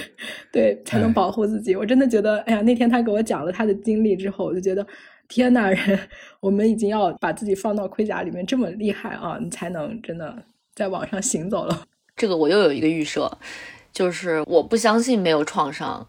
[0.53, 1.75] 对才能保护自己。
[1.75, 4.87] 我真的觉得，哎呀，那天他给我讲了他的经历之后，我就觉得
[5.29, 5.99] 天呐，人
[6.41, 10.37] 我们已经要把自己放到盔甲里面这么厉害啊，你才能真的
[10.75, 11.85] 在网上行走了。
[12.17, 13.31] 这个我又有一个预设，
[13.93, 16.07] 就是我不相信没有创伤。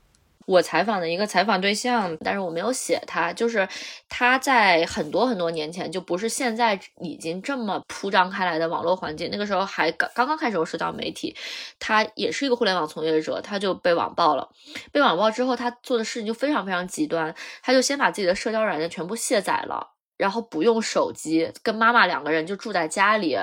[0.47, 3.67] 我采访的一个采访对象，但是我没有写他，就是
[4.07, 11.35] 他在很多很多年前，就不是现在已经这么铺张开来的网络环境，那个时候还刚刚刚开始有社交媒体，
[11.79, 14.47] 他也是一个互联网从业者，他就被网暴了。
[14.91, 23.35] 被网暴之后，他做的事情就非常非常极端，他就先把自己的社交软件全部卸载了，然后不用手机，跟妈妈两个人就住在家里。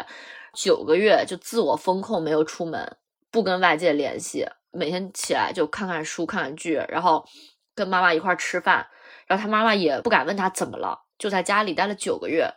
[0.52, 2.96] 九个月就自我封控，没有出门，
[3.30, 7.24] 不跟外界联系，每天起来就看看书、看看剧，然后
[7.74, 8.86] 跟妈妈一块吃饭，
[9.26, 12.48] 然后他妈妈也不敢问他怎么了，就在家里待了九个月。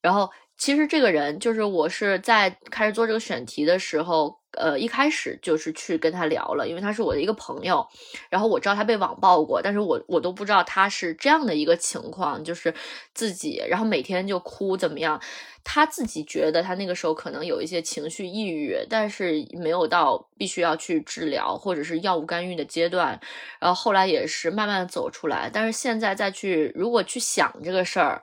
[0.00, 4.41] 然后其实这个人就是我是在开始做这个选题的时候。
[4.52, 7.86] 呃，一开始就是去跟他聊了，因为他是我的一个朋友，
[8.28, 12.74] 然后我知道他被网暴过，但是我我都不知道他是这样的一个情况，就是
[13.14, 15.20] 自己，然后每天就哭怎么样，
[15.64, 23.18] 他自己觉得他那个时候可能有一些情绪抑郁，但是没有到必须要去治疗或者是药物干预的阶段，
[23.58, 28.22] 然后后来也是慢慢走出来，但是现在再去如果去想这个事儿，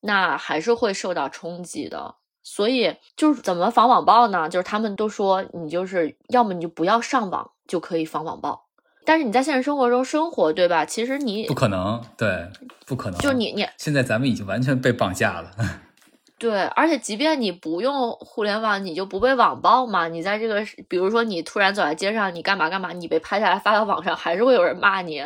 [0.00, 2.16] 那还是会受到冲击的。
[2.42, 4.48] 所以就是怎么防网暴呢？
[4.48, 8.66] 就是他们都说你就是要么你就不要上网就可以防网暴，
[9.04, 10.84] 但是你在现实生活中生活，对吧？
[10.84, 12.48] 其实你不可能，对，
[12.86, 13.20] 不可能。
[13.20, 15.50] 就你你现在咱们已经完全被绑架了。
[16.38, 20.08] 对，而且即便你不用互联网，你就不被网暴嘛？
[20.08, 25.22] 你在这个，比如说你突然走在街上，你干嘛干嘛，你被拍下来发到网上，还是会有人骂你。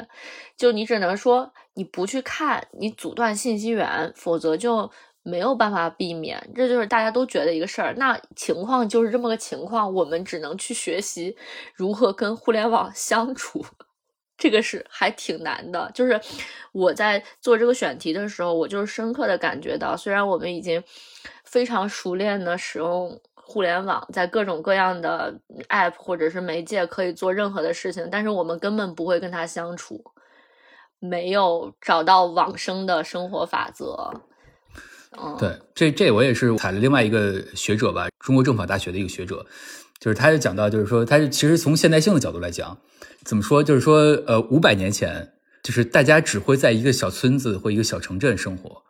[0.56, 4.90] 就你只能说你不去看，你阻断信息源，否则就。
[5.24, 7.94] 没有办法避免，这就是大家都觉得一个事儿。
[7.96, 11.34] 那情况就是这么个情况，我们只能去学习
[11.74, 13.64] 如何跟互联网相处。
[14.36, 15.90] 这个是还挺难的。
[15.94, 16.20] 就是
[16.72, 20.82] 我在做这个选题的时候，我就是深刻的感觉到，虽然我们已经
[21.44, 25.34] 非常熟练的使用互联网，在各种各样的
[25.70, 30.04] app 或者是媒介可以做任何的事情，但是我们根本不会跟它相处，
[30.98, 34.12] 没有找到往生的生活法则。
[35.38, 39.44] 对，这这我也是采了另外一个学者吧，中国政法大学的一个学者，
[40.00, 42.78] 就是他就讲到，就是说，他其实从现代性的角度来讲，
[43.24, 48.82] 怎么说，就是说，呃，五百年前，就是大家只会在一个小村子或一个小城镇生活，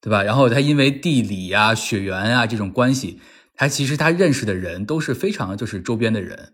[0.00, 0.22] 对吧？
[0.22, 3.20] 然后他因为地理啊、血缘啊这种关系，
[3.54, 6.52] 他其实他认识的人都是非常就是周边的人，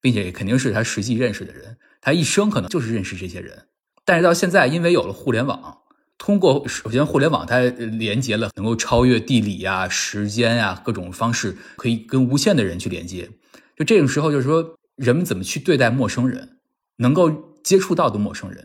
[0.00, 3.66] 并且肯定是他实际认识的人，他一生可能就是认识这些人，
[4.04, 5.78] 但是到现在，因为有了互联网。
[6.24, 13.28] 通过首先，互联网它连接了，能够超越地理啊、时间啊各种方式，可以跟无限的人去连接。
[13.76, 16.58] 就这种时候，就是说人们怎么去对待陌生人，
[16.98, 17.28] 能够
[17.64, 18.64] 接触到的陌生人，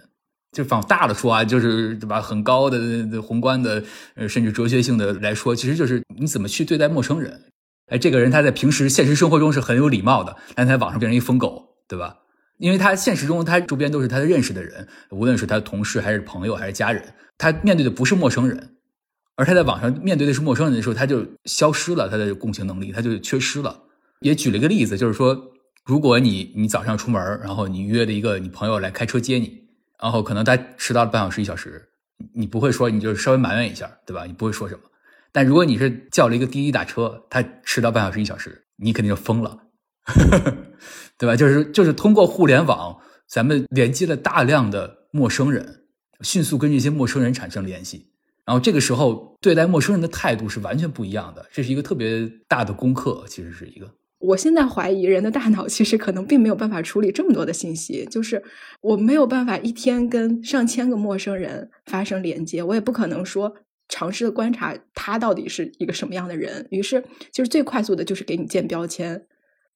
[0.52, 2.22] 就往大了说啊，就是对吧？
[2.22, 2.80] 很高的、
[3.24, 3.84] 宏观的，
[4.14, 7.42] 呃，甚至哲学性的来说，其实就是你怎么去对待陌生人。
[7.88, 12.18] 哎，这个人他在平时现实生活中是很有礼貌的，但在网上变成一疯狗，对吧？
[12.60, 17.04] 因为他现实中他周边都是他认识的人，无论是他的同事还是朋友还是家人。
[17.38, 18.78] 他面对的不是陌生人，
[19.36, 23.84] 而他在网上面对的是陌生人的时候，他就消失了他的共情能力，他就缺失了。
[24.22, 25.52] 也举了一个例子，就是说，
[25.86, 29.62] 如果你你早上出门，然后你约了一个你朋友来开车接你，
[30.02, 31.88] 然后可能他迟到了半小时一小时，
[32.34, 34.26] 你不会说你就稍微埋怨一下，对吧？
[34.26, 34.82] 你不会说什么。
[35.32, 39.60] 但如果你是叫了一个滴滴打车，他迟到半小时一小时，你肯定就疯了，
[41.20, 41.36] 对吧？
[41.36, 45.84] 就是就是通过互联网，咱们连接了大量的陌生人。
[46.22, 48.08] 迅速跟这些陌生人产生联系，
[48.46, 53.90] 然后这个时候对待陌生人的态度是完全不一样的，这是一个特别大的功课，其实是一个。
[54.20, 58.44] 我现在怀疑人的大脑其实可能并没有办法处理这么多的信息，就是
[58.82, 63.56] 我没有办法一天跟上千个陌生人发生连接，我也不可能说
[63.88, 69.28] 尝试的观察他到底是一个什么样的人，于是就是最快速的就是给你建标签。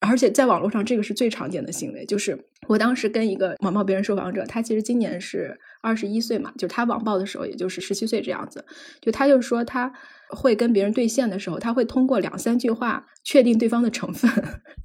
[0.02, 2.06] 而且在网络上，这个是最常见的行为。
[2.06, 2.38] 就是
[2.68, 8.66] 我当时跟一个网暴别人受访者，他其实今年是二十一岁嘛，就是他网暴的时候，也就是十七岁这样子。
[8.99, 9.93] 就他就说他
[10.32, 14.30] 会跟别人对线的时候，他会通过两三句话确定对方的成分。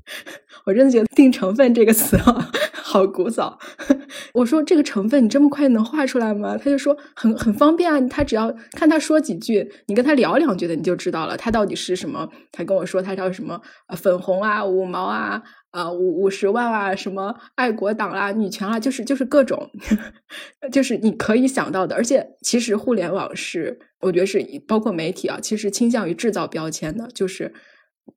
[0.66, 2.50] 我真的觉得“定成分”这个词啊。
[2.86, 3.58] 好古早，
[4.32, 6.56] 我说这个成分你这么快能画出来吗？
[6.56, 12.28] 他就说很很方便啊，他只要看他说几句，你跟他聊两句的，你就知道了他到底是什么。
[12.52, 13.60] 他跟我说他叫什么
[13.96, 15.42] 粉红啊、五毛啊、
[15.76, 19.70] 啊五五十万啊、什么爱国党啊、女权啊，就是就是各种，
[20.72, 21.94] 就是你可以想到的。
[21.94, 27.52] 而且其实互联网是，我觉得是包括媒体啊，其实倾向于制造标签的，就是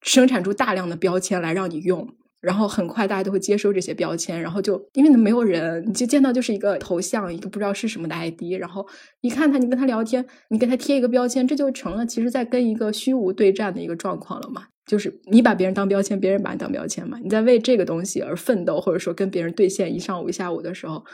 [0.01, 2.15] 生产出大量的标签来让你用。
[2.41, 8.87] 然后很快大家都会接收这些标签，然后就因为没有人，你就见到就是一个头像，一个不知道是什么的 ID，然后
[9.19, 14.67] 一看他，你跟他聊天，你给他贴一个标签，这就成了其实在跟一个虚无对战的一个状况了嘛？
[14.89, 17.19] 就是你把别人当标签，别人把你当标签嘛？
[17.23, 21.05] 你在为这个东西而奋斗，或者说跟别人对线一上午一下午的时候。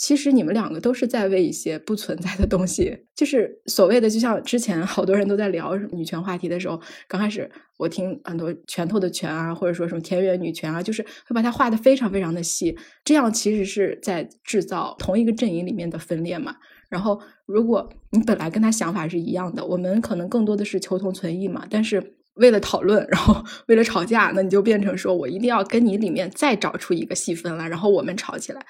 [0.00, 16.54] 其实你们两个都是在为一些不存在的东西，就是所谓的，就像之前好多人都在聊女权话题的时候，刚开始我听很多拳头的拳啊，或者说什么田园女权啊，就是会把它画的非常非常的细，这样其实是在制造同一个阵营里面的分裂嘛。
[16.88, 28.60] 然后如果你本来跟他想法是一样的，我们可能更多的是求同存异嘛，但是为了讨论，然后 为了吵架，那你就变成说我一定要跟你里面再找出一个细分来，然后我们吵起来。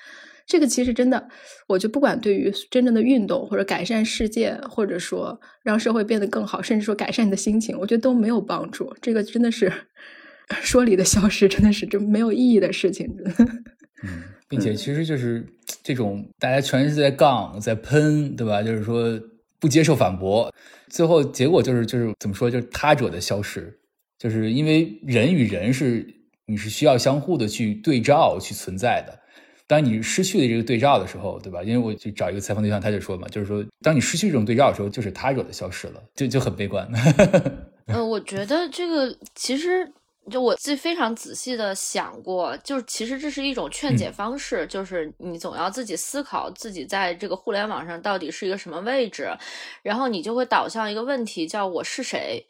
[0.46, 1.28] 这个其实真的，
[1.66, 8.90] 我就不管对于真正的运动或者改善世界，或者说让社会变得更好，甚至说改善你的心情，我觉得都没有帮助。
[9.02, 9.70] 这个真的是
[10.62, 13.06] 说理的消失，真的是这没有意义的事情。
[14.02, 15.46] 嗯，并且其实就是
[15.82, 18.62] 这种大家全是在杠在喷，对吧？
[18.62, 19.20] 就是说
[19.60, 20.50] 不接受反驳，
[20.90, 23.78] 最后结果就是就是怎么说，就是他者的消失，
[24.18, 26.06] 就是因为人与人是
[26.46, 29.18] 你是需要相互的去对照去存在的。
[29.66, 31.62] 当你失去了这个对照的时候，对吧？
[31.62, 36.90] 因为我去找一个采访对象，他就说嘛，就是说，当你失去这种对照的时候，就是他者的消失了，就就很悲观。
[37.84, 39.92] 呃，我觉得这个其实
[40.30, 49.30] 就我自己非常仔细的想过，就是其实这是一种劝解方式，就是你总要自己思考自己在这个互联网上到底是一个什么位置，
[49.82, 52.46] 然后你就会导向一个问题，叫我是谁。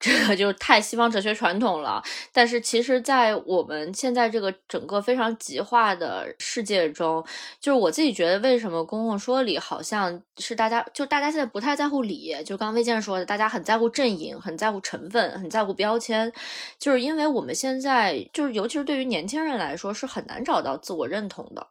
[0.00, 2.00] 这个就是太西方哲学传统了，
[2.32, 7.24] 但是其实，在我们现在这个整个非常极化的世界中，
[7.60, 16.32] 就是我自己觉得，为什么公共说理好像是大家，就大家现在不太在乎理，就刚魏健说的，大家很在乎阵营，很在乎成分，很在乎标签，
[16.78, 21.66] 就是因为我们现在就是，尤其是对于年轻人来说，是很难找到自我认同的。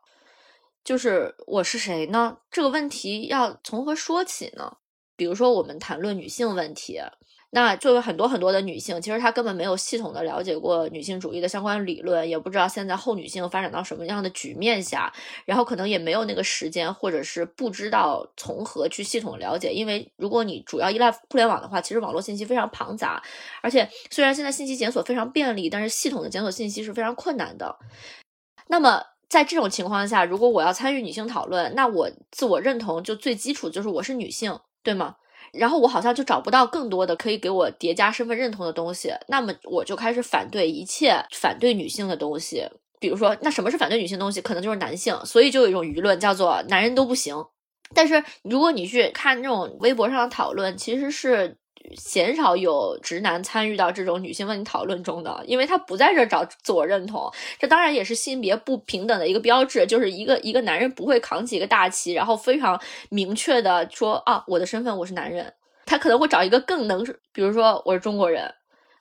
[0.83, 2.37] 就是我是谁呢？
[2.51, 4.77] 这个问题要从何说起呢？
[5.15, 6.99] 比如说，我们谈论女性问题。
[7.49, 15.11] 那作为很多很多的女性，其实她根本没有系统的了解过女性主义的相关理论，也不知道现在后女性发展到什么样的局面下，
[15.45, 19.71] 然后可能也没有那个时间，或者是不知道从何去系统了解。
[19.71, 23.23] 因为如果你主要依赖互联网的话，其实网络信息非常庞杂，
[23.61, 27.77] 而且虽然现在信息检索非常便利，但是系统的检索信息是非常困难的。
[28.67, 35.15] 那么在这种情况下，如果我要参与女性讨论，那我自我认同就最基础就是我是女性，对吗？
[35.53, 42.67] 然后我好像就找不到更多的可以给我叠加身份认同的东西，那么我就开始反对一切反对女性的东西。
[42.99, 44.41] 比如说，那什么是反对女性东西？
[44.41, 47.35] 可能就是男性，所以就有一种舆论叫做“男人都不行”。
[47.93, 51.57] 但是如果你去看那种微博上的讨论，其实是。
[51.95, 57.31] 鲜少有直男参与到这种女性问题讨论中的，因为他不在这找自我认同。
[57.59, 62.79] 这当然也是性别不平等的一个标志，就是一个一个男人不会扛起一个大旗，然后非常
[63.09, 65.53] 明确的说啊，我的身份我是男人。
[65.85, 68.53] 他可能会找一个更能，比如说我是中国人。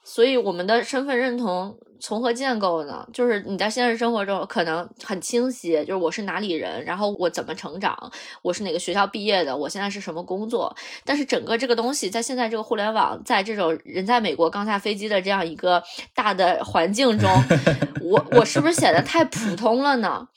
[0.09, 3.05] 所以我们的身份认同从何建构呢？
[3.13, 10.73] 就是你在现实生活中可能很清晰，就是我是哪里人，然后我怎么成长，我是哪个学校毕业的，我现在是什么工作。
[11.05, 15.83] 但是整个这个东西在现在这个互联网，在这种人在美国刚下飞机的这样一个
[16.15, 17.29] 大的环境中，
[18.01, 20.29] 我我是不是显得太普通了呢？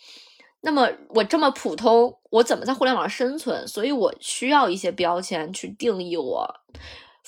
[0.62, 3.68] 那么我这么普通，我怎么在互联网上生存？
[3.68, 6.56] 所以我需要一些标签去定义我。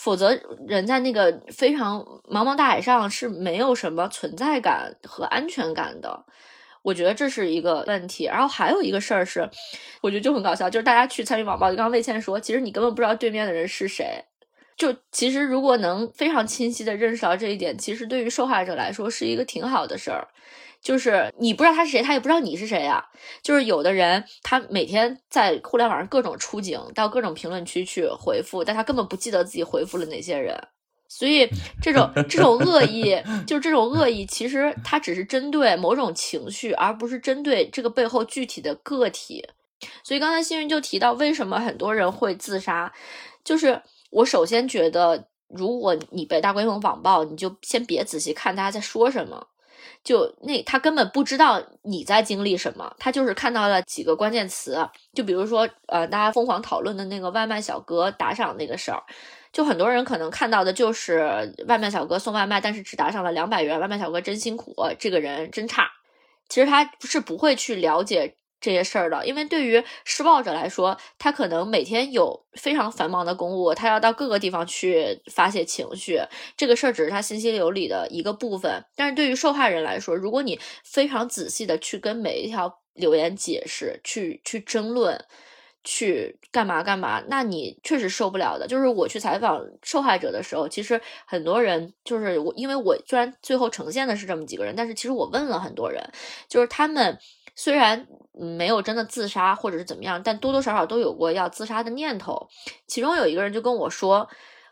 [0.04, 0.36] 否则，
[0.68, 6.26] 人在那个非常茫茫大海上是没有什么存在感和安全感的。
[6.82, 8.26] 我觉得这是一个问题。
[8.26, 9.48] 然后还有一个事儿是，
[10.02, 14.26] 我觉得就很搞笑，就是大家去参与网暴，就刚刚魏倩说，其实你根本不知道对面的人是谁。
[14.76, 20.28] 就其实如果能非常清晰的认识到这一点，其实对于受害者来说是一个挺好的事儿。
[20.82, 23.06] 就是你不知道他是谁，他也不知道你是谁呀。
[23.44, 30.60] 就是有的人，他每天在互联网上各种出警，到各种评论区去回复，但他根本不记得自己回复了哪些人。
[31.08, 31.48] 所以
[31.82, 33.16] 这种这种恶意，
[33.46, 39.46] 就是这种恶意，其实它只是针对某种情绪，而不是针对这个背后具体的个体。
[40.04, 42.92] 所以刚才新云就提到，为什么很多人会自杀？
[43.44, 49.48] 就是我首先觉得，如果你被大规模网暴，你就先别仔细看大家在说什么。
[50.04, 54.78] 就那他根本不知道你在经历什么，他就是看到了几个关键词，
[55.14, 59.02] 就比如说呃，大家疯狂讨论的那个外卖小哥打赏那个事儿，
[59.52, 65.90] 就很多人可能看到的就是外卖小哥送外卖，但是只打赏了两百元，外卖小哥真辛苦，这个人真差。
[66.50, 68.36] 其实他是不会去了解。
[68.62, 76.22] 这些事儿的，因为对于施暴者来说，他可能每天有非常繁忙的公务，他要到各个地方去发泄情绪，
[76.56, 78.86] 这个事儿只是他信息流里的一个部分。
[78.96, 85.26] 但是对于受害人来说，如果你非常仔细的去跟每一条留言解释，去去争论，
[85.84, 88.68] 去干嘛干嘛，那你确实受不了的。
[88.68, 96.08] 就是我去采访受害者的时候，其实很多人就是我，因为我虽然最后呈现的是这么几个人，但是其实我问了很多人，
[96.48, 97.18] 就是他们。
[97.64, 102.48] 虽然没有真的自杀或者是怎么样，但多多少少都有过要自杀的念头。
[102.88, 104.28] 其中有一个人就跟我说：“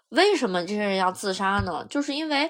[0.09, 1.85] 为什么这些人要自杀呢？
[1.87, 2.49] 就是因为，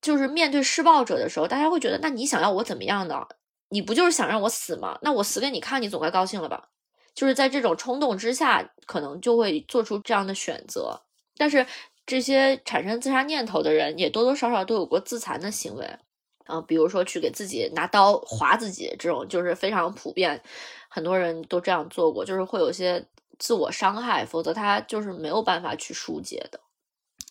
[0.00, 3.20] 就是面对施暴者的时候，大家会觉得，那你想要我怎么样呢？
[3.68, 4.98] 你不就是想让我死吗？
[5.02, 6.70] 那我死给你看，你总该高兴了吧？
[7.14, 10.98] 就是在这种冲动之下，可能就会做出这样的选择。
[11.36, 11.66] 但是
[12.06, 15.86] 这些产生自杀念头的人，也多多少少都有过自残的行为。”
[16.44, 20.40] 啊，比如说去给自己拿刀划自己，这种就是非常普遍，
[20.88, 23.06] 很多人都这样做过，就是会有些
[23.38, 26.60] 自我伤害，否则他就是没有办法去疏解的。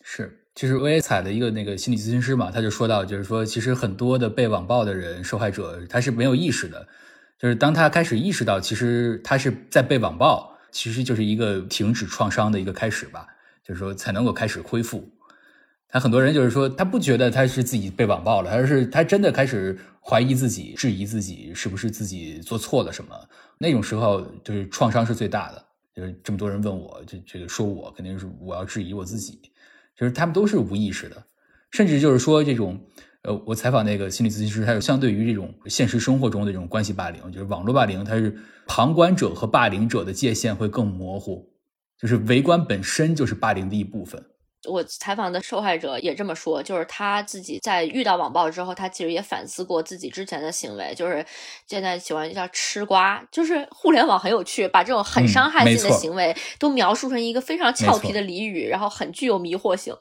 [0.03, 6.88] 是，其实我也采的一个那个心理咨询师嘛，他就说到，就是说其实很多的被网暴的人，受害者他是没有意识的，
[7.39, 13.28] 就是当他开始意识到，其实他是在被网暴，其实就是一个停止创伤的一个开始吧，
[13.64, 15.07] 就是说才能够开始恢复。
[15.93, 23.15] 他很多人就是说，他不觉得他是自己被网暴了，而是他真的开始怀疑自己、质疑自己是不是自己做错了什么。
[23.59, 25.63] 那种时候，就是创伤是最大的。
[25.95, 29.39] 就是这么多人问我，这这个说我肯定是我要质疑我自己。
[29.95, 31.23] 就是他们都是无意识的，
[31.69, 32.81] 甚至就是说这种，
[33.21, 38.35] 呃，我采访那个心理咨询师，他有相对于这种现实生活中的这种关系霸凌，就是网络霸凌，它是
[38.65, 41.47] 旁观者和霸凌者的界限会更模糊，
[41.99, 44.25] 就是围观本身就是霸凌的一部分。
[44.66, 51.26] 我采访的受害者也这么说，就是他自己在遇到网暴之后，他其实也反思过自己之前的行为，就是
[51.68, 59.95] 现在喜欢叫吃瓜，就是互联网很有趣，把这种很伤害性的行为都描述成一个非常俏皮的俚语，然后很具有迷惑性。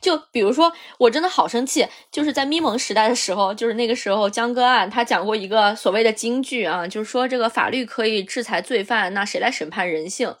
[0.00, 10.34] 就比如说，我真的好生气，就是在咪蒙时代的时候，就是那个时候江歌案他讲过一个所谓的金句啊，就是说这个法律可以制裁罪犯，那谁来审判人性？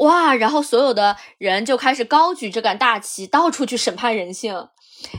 [0.00, 0.34] 哇！
[0.34, 4.68] 然后所有的人就开始高举这杆大旗，到处去审判人性。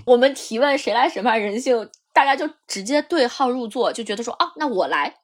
[0.05, 5.15] 我们提问谁来审判人性，大家就直接对号入座，就觉得说啊，那我来。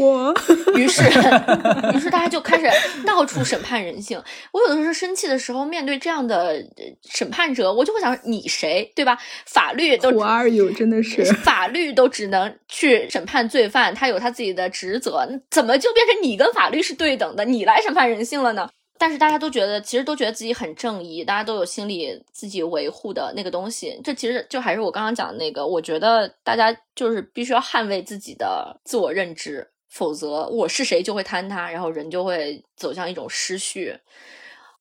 [0.00, 0.32] 我，
[0.76, 1.02] 于是，
[1.94, 2.66] 于是大家就开始
[3.04, 4.22] 到处审判人性。
[4.52, 6.62] 我有的时候生气的时候，面对这样的
[7.10, 9.18] 审判者，我就会想，你谁，对吧？
[9.46, 10.70] 法律都，Who are you？
[10.70, 18.68] 真的是，法律都只能去审判罪犯，他有他自己的职责，怎么就变成你跟法律是对等的，你来审判人性了呢？
[19.02, 24.00] 但是大家都觉得，其实都觉得自己很正义，大家都有心里自己维护的那个东西。
[24.04, 33.92] 这其实就还是我刚刚讲的那个，我觉得大家就是必须要捍卫自己的自我认知，否则我是谁就会坍塌，然后人就会走向一种失序，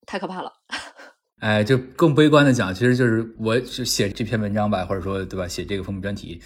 [0.06, 0.54] 太可怕了。
[1.42, 6.40] 哎，就更悲观的讲，其实就是我写这篇文章吧，或者说对吧，写这个封面专题，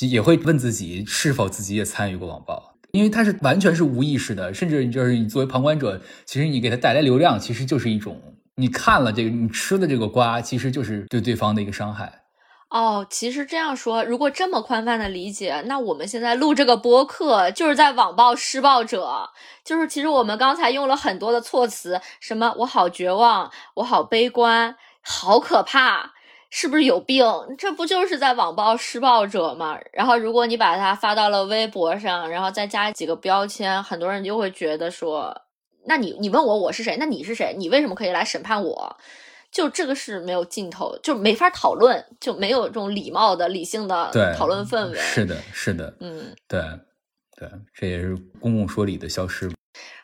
[0.00, 2.75] 也会问自己是否自己也参与过网暴。
[2.96, 8.20] 因为他是完全是无意识的，甚至就是你作为旁观者，其实你给他带来流量，其实就是一种
[8.56, 12.22] 你看了这个，你吃的这个瓜，其实就是对对方的一个伤害。
[12.68, 19.30] 哦，其实这样说，如果这么宽泛的理解，那我们现在录这个播客，就是在网暴施暴者，
[19.64, 26.14] 就是其实我们刚才用了很多的措辞，什么我好绝望，我好悲观，好可怕。
[26.58, 27.22] 是不是有病？
[27.58, 29.78] 这不就是在网暴施暴者吗？
[29.92, 35.38] 然后如果你把它发到了微博上，然后再加几个标签，很多人就会觉得说，
[35.84, 36.96] 那你你问我我是谁？
[36.98, 37.54] 那你是谁？
[37.58, 38.96] 你为什么可以来审判我？
[39.50, 44.98] 就这个是没有尽头，就没法讨论，就没有这种礼貌的、理性的讨论氛围。
[44.98, 46.58] 是的，是的，嗯，对，
[47.36, 49.52] 对，这也是公共说理的消失。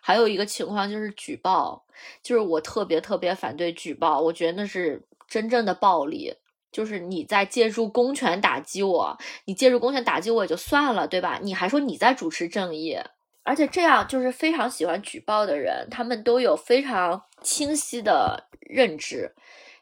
[0.02, 1.82] 还有一个情况就是举报，
[2.22, 5.02] 就是我特别特别反对举报，我觉得那是。
[5.28, 6.34] 真正的暴力
[6.72, 11.38] 就是你在借助公权打击我，你借助公权打击我也就算了，对吧？
[11.42, 12.98] 你还说你在主持正义，
[13.44, 19.34] 而且这样就是非常喜欢举报的人，他们都有非常清晰的认知，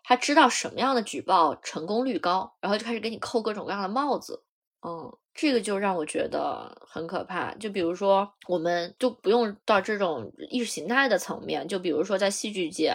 [0.02, 4.42] 他知道什么样的举报成功率高，然后就开始给你扣各种各样的帽子，
[4.82, 5.16] 嗯。
[5.40, 7.54] 这个就让我觉得很可怕。
[7.54, 11.66] 就比如说，我们就不用到这种意识形态的层面。
[11.66, 12.94] 就比如说，在戏剧界，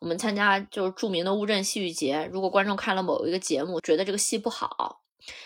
[0.00, 5.02] 我们参加就是著名的乌镇戏剧节，如果观众看了某一个节目，觉得这个戏不好，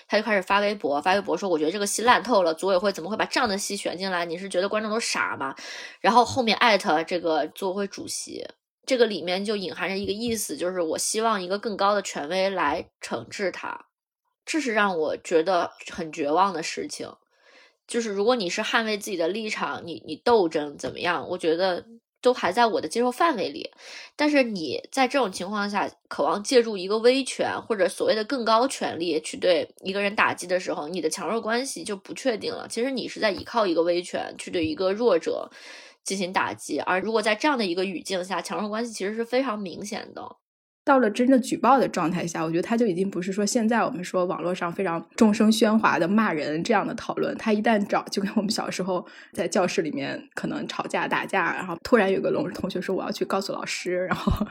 [0.09, 4.25] 他就开始发微博，发微博说：“我觉得这个戏烂透了，组委会怎么会把这样的戏选进来？
[4.25, 5.55] 你是觉得观众都傻吗？”
[6.01, 8.43] 然后后面艾特这个组委会主席，
[8.87, 13.88] 这个里面就隐含着一个意思，就是我希望一个更高的权威来惩治他。
[14.49, 17.07] 这是让我觉得很绝望的事情，
[17.87, 21.29] 就是如果你是捍卫自己的立场，你你斗争怎么样？
[21.29, 21.85] 我觉得
[22.23, 23.71] 都还在我的接受范围里。
[24.17, 32.67] 但是你在这种情况下，渴望借助一个威权或者所谓的更高权力去对一个人打击的时候，你的强弱关系就不确定了。
[32.69, 35.51] 其实你是在依靠一个威权去对一个弱者
[36.05, 40.37] 进行打击，而如果在这样的一个语境下，强弱关系其实是非常明显的。
[40.89, 47.37] 到了真正举报的状态下，我觉得他就已经不是说现在我们说网络上非常众声喧哗的骂人这样的讨论。
[47.37, 54.47] 他一旦找，就跟我们小时候在教室里面可能吵架打架，然后突然有个同学说我要去告诉老师，然后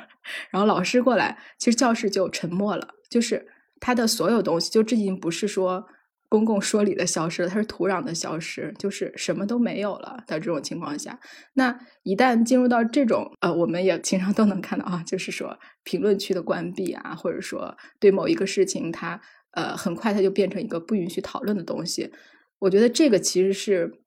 [0.51, 3.47] 然后老师过来，其实教室就沉默了，就是
[3.79, 5.87] 他的所有东西，就这已经不是说。
[6.29, 11.19] 公共说理的消失了，它是土壤的消失，就是什么都没有了的这种情况下，
[11.53, 19.21] 那一旦进入到这种呃，我们也经常都能看到啊，就是说评论区的关闭啊，或者说对某一个事情，它
[19.51, 22.11] 呃很快它就变成一个不允许讨论的东西。
[22.59, 24.01] 我觉得这个其实是。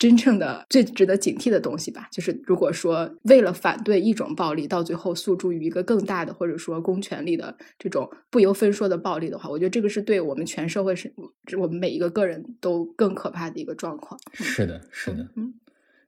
[0.00, 11.12] 真正的最值得警惕的东西吧，就是如果说为了反对一种暴力，到最后诉诸于一个更大的，或者说公权力的这种不由分说的暴力的话，我觉得这个是对我们全社会是，
[11.58, 14.18] 我们每一个个人都更可怕的一个状况。
[14.32, 15.52] 是的，是的，嗯，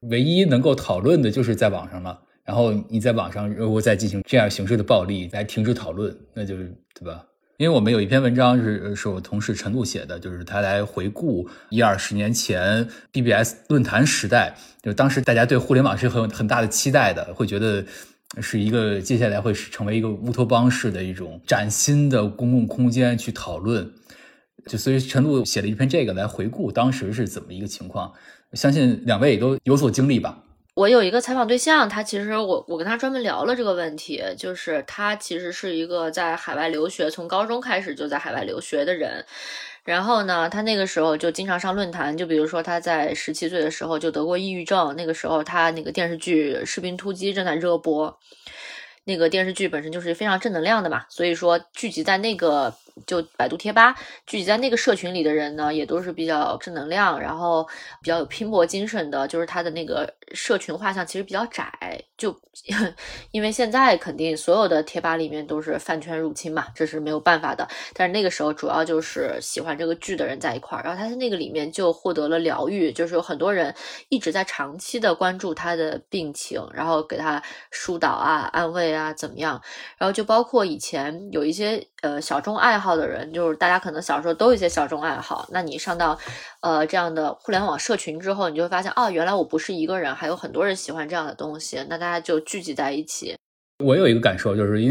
[0.09, 7.26] 唯一能够讨论的就是在网上了，然后你在网上如果再进行这样形式的暴力来停止讨论，那就是对吧？
[7.59, 17.84] 因为我们有一篇文章是是我同事陈露写的，就是他来回顾一二十年前 BBS 论坛时代，就当时大家对互联网是很有很大的期待的，会觉得
[18.40, 23.88] 是一个接下来会成为一个乌托邦式的一种崭新的公共空间去讨论。
[24.66, 28.12] 就所以陈露写了一篇这个来回顾当时是怎么一个情况，
[28.55, 30.42] 相信两位也都有所经历吧。
[30.75, 39.23] 我有一个采访对象，他其实我我跟他专门聊了这个问题，就是他其实是一个在海外留学，从高中开始就在海外留学的人。
[39.85, 48.18] 然后呢，他那个时候就经常上论坛，就比如说他在十七岁的时候就得过抑郁症，那个时候他那个电视剧《士兵突击》正在热播，
[49.05, 52.73] 那个电视剧本身就是非常正能量的嘛，所以说聚集在那个
[53.07, 53.94] 就百度贴吧
[54.26, 57.66] 聚集在那个社群里的人呢，也都是比较正能量，然后
[58.03, 59.26] 比较有拼搏精神的。
[59.26, 61.72] 就是他的那个社群画像其实比较窄，
[62.16, 62.38] 就
[63.32, 67.66] 因为现在肯定所有的贴吧里面都是饭圈入侵嘛，这是没有办法的。
[67.94, 73.74] 但是那个时候主要就是喜欢这个剧的人在一块儿，然后他在那个里面就获得了疗愈，就是有很多人
[74.11, 78.82] 一直在长期的关注他的病情，然后给他疏导啊、安慰。
[78.92, 79.62] 啊，怎么样？
[79.96, 85.49] 然后就包括以前有一些呃小众爱好的人，就是大家可能小时候都有一些小众爱好。
[85.51, 86.18] 那你上到
[86.61, 91.84] 呃这样的互联网社群之后，你就会发现，哦，原来我不是一个人，还有很多人喜欢这样的东西。
[91.88, 93.34] 那大家就聚集在一起。
[93.84, 94.90] 我有一个感受，就是因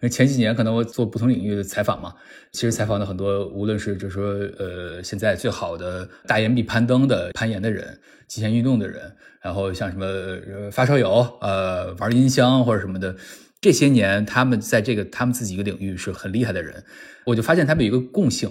[0.00, 2.12] 为前几年可能我做不同领域的采访嘛，
[2.52, 4.24] 其实采访的很多，无论是就是说
[4.58, 9.16] 呃现在最好的大岩壁攀登的攀岩的人，极限运动的人。
[9.42, 10.06] 然后像什么
[10.72, 13.14] 发烧友，呃，玩音箱或者什么的，
[13.66, 16.84] 这些年他们在这个他们自己一个领域是很厉害的人，
[17.24, 18.48] 我就发现他们有一个共性，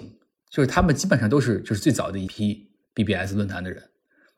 [0.50, 3.82] 就是他们基本上都是就是最早的一批 BBS 论坛的人，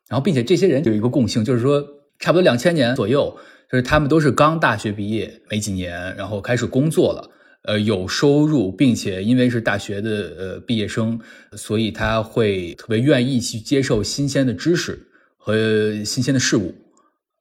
[0.08, 1.84] 然后并且这些人有一个共性，就是说
[2.20, 3.36] 差不多两千年左右，
[3.68, 7.28] 就是他们都是刚大学毕业没几年，然后开始工作了，
[7.64, 11.18] 呃，有收入，并且因为是大学的呃毕业生，
[11.56, 15.06] 所以他会特别愿意去接受新鲜的知识。
[15.40, 16.74] 和新鲜的事物，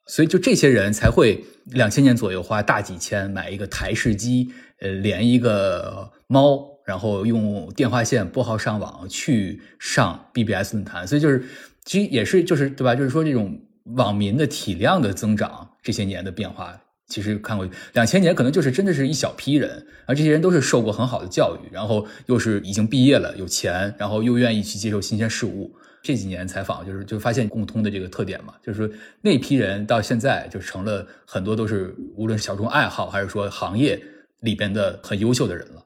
[0.08, 4.49] 所以就这些人才会两千年左右花大几千买一个台式机，
[4.80, 11.05] 呃，连一个猫，然后用电话线拨号上网去上 BBS 论坛。
[11.05, 11.43] 所以就是，
[11.84, 12.95] 其实也是就是对吧？
[12.95, 13.60] 就是说这种
[13.95, 25.76] 网民的体量的增长，这些年的变化，其实看过两千年可能就是真的是一小批人，而这些人都是受过很好的教育，然后又是已经毕业了，有钱，然后又愿意去接受新鲜事物。
[26.08, 34.01] 这几年采访就是就发现共通的这个特点嘛，就是说那批人到现在就成了很多都是无论是小众爱好还是说行业
[34.39, 35.84] 里边的很优秀的人了。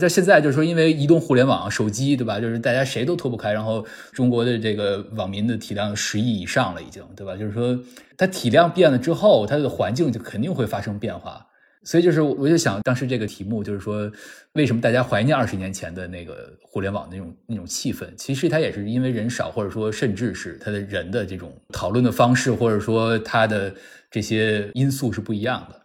[0.00, 2.40] 在现在就是说，因为移动互联网、手机，对吧？
[2.40, 3.52] 就是大家谁都脱不开。
[3.52, 7.36] 然后中国的这个网民的体量十亿以上了，已经，对吧？
[7.36, 7.78] 就是说
[8.16, 11.46] 它体量变了之后，它的环境就肯定会发生变化。
[11.82, 14.10] 所以就是，我就想当时这个题目就是说，
[14.52, 18.06] 为什么大家怀念二十年前的那个互联网那种那种气氛？
[18.16, 23.74] 其实它也是因为人少，或者说甚至是他的人的这种讨论的方式，或者说他的
[24.10, 25.80] 这些因素是不一样的。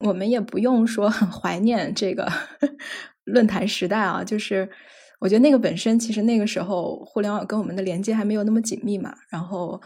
[0.00, 2.30] 我们也不用说很怀念这个
[3.24, 4.68] 论坛时代啊，就是
[5.20, 9.80] 我觉得那个本身其实那个时候互联网跟我们的连接还没有那么紧密嘛，然后。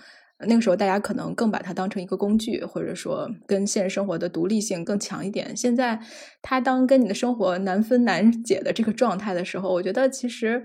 [0.47, 5.57] 那个时候，大家可能更把它当成一个工具，或者说跟现实生活的独立性更强一点。
[5.57, 6.01] 现在，
[6.41, 10.65] 它当跟你的生活难分难解的这个状态的时候，我觉得其实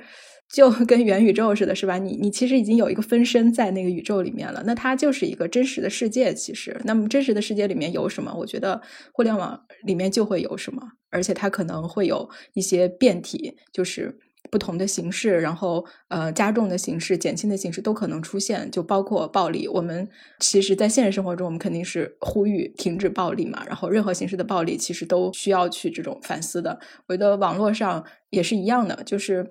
[0.54, 1.98] 就跟元宇宙似的，是吧？
[1.98, 6.34] 你你其实已经有一个分身在那个宇宙里面了，那它就是一个真实的世界。
[6.34, 8.34] 其实，那么真实的世界里面有什么？
[8.38, 14.20] 我觉得互联网里面就会有什么，而且它可能会有一些变体，就是。
[14.56, 19.68] 不同的形式，然后呃加重的形式、减轻的形式都可能出现，就包括暴力。
[19.68, 20.08] 我们
[20.39, 23.62] 其实，在现实生活中，我们肯定是呼吁停止暴力嘛。
[23.68, 26.80] 然后，任何形式的暴力，其实都需要去这种反思的。
[27.08, 29.45] 我觉得网络上也是一样的，就是。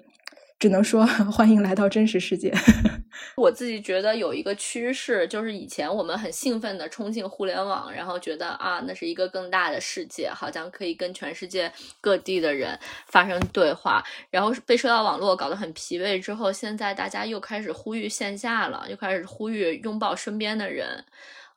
[0.64, 2.50] 只能说 欢迎来到真实世界。
[3.36, 14.02] 我自己觉得有一个趋势，就是以前我们很兴奋的冲进互联网，然后觉得啊，那是一个更大的世界，好像可以跟全世界各地的人发生对话。
[14.30, 21.04] 然后被社交网络搞得很疲惫之后，现在大家又开始呼吁线下了，又开始呼吁拥抱身边的人。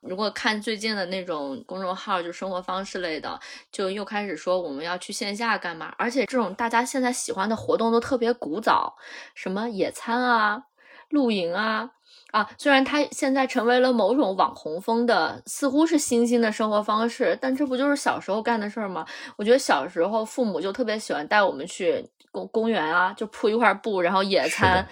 [0.00, 3.38] 如果看最近的那种公众号，就生活方式类的，
[3.72, 5.92] 就又开始说我们要去线下干嘛？
[5.98, 8.96] 而且这种大家现在喜欢的活动都特别古早，
[9.34, 10.62] 什么野餐啊、
[11.10, 11.90] 露营啊
[12.30, 12.48] 啊。
[12.56, 19.04] 虽然它现在成为了某种网红风的，似乎是新兴的生活方式，但这不就是小时候干的事儿吗？
[19.36, 24.86] 我觉得小时候父母就特别喜欢带我们去公公园啊，就铺一块布，然后野餐。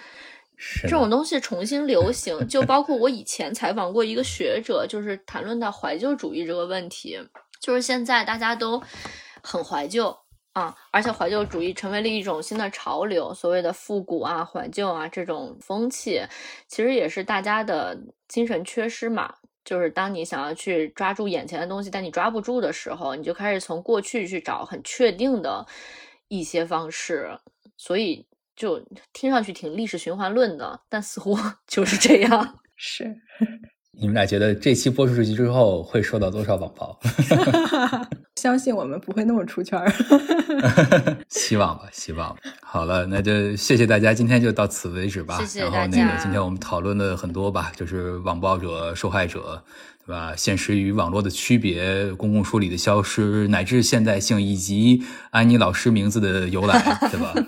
[0.81, 7.19] 这种东西重新流行，就包括我以前采访过一个学者，就是谈论到怀旧主义这个问题，
[7.61, 8.81] 就是现在大家都
[9.43, 10.17] 很怀旧
[10.53, 16.21] 啊，而且怀旧主义成为了一种新的潮流，所谓的复古啊、怀旧啊这种风气，
[16.67, 17.95] 其实也是大家的
[18.27, 19.31] 精神缺失嘛。
[19.63, 25.63] 就是当你想要去抓住眼前的东西，但你抓不住的时候，你就开始从过去去找很确定的
[26.29, 27.29] 一些方式，
[27.77, 28.25] 所以。
[28.57, 28.83] 就
[29.13, 32.59] 听上去挺历史循环论的，但似乎 就是这样。
[32.75, 33.15] 是，
[33.97, 36.99] 你们俩觉得这期播出出去之后会收到多少网暴？
[38.35, 39.91] 相信我们不会那么出圈儿。
[41.29, 42.35] 希望吧，希望。
[42.61, 45.37] 好了，那就谢谢大家，今天就到此为止吧。
[45.39, 45.77] 谢谢大家。
[45.77, 49.63] 然后那个今天我们讨论了很多吧，就是网暴者、受害者。
[50.07, 50.33] 对吧？
[50.37, 56.81] 现实与网络的区别，公共梳理的消失，乃至现代性，以及安妮老师名字的由来，
[57.11, 57.33] 对吧？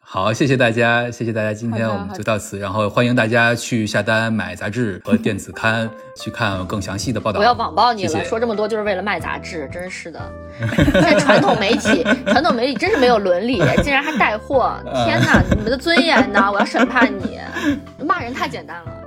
[0.00, 7.40] 好，谢谢大家，谢谢大家，今天我们就到此，然后欢迎大家去下单买杂志和电子刊，去看更详细的报道。
[7.40, 10.20] 我要网暴你了，谢谢说这么多就是为了卖杂志，真是的。
[11.00, 14.74] 在传统媒体，传统媒体真是没有伦理，竟然还带货！
[15.06, 16.50] 天哪，你们的尊严呢？
[16.52, 17.38] 我要审判你！
[18.04, 18.97] 骂人太简单了。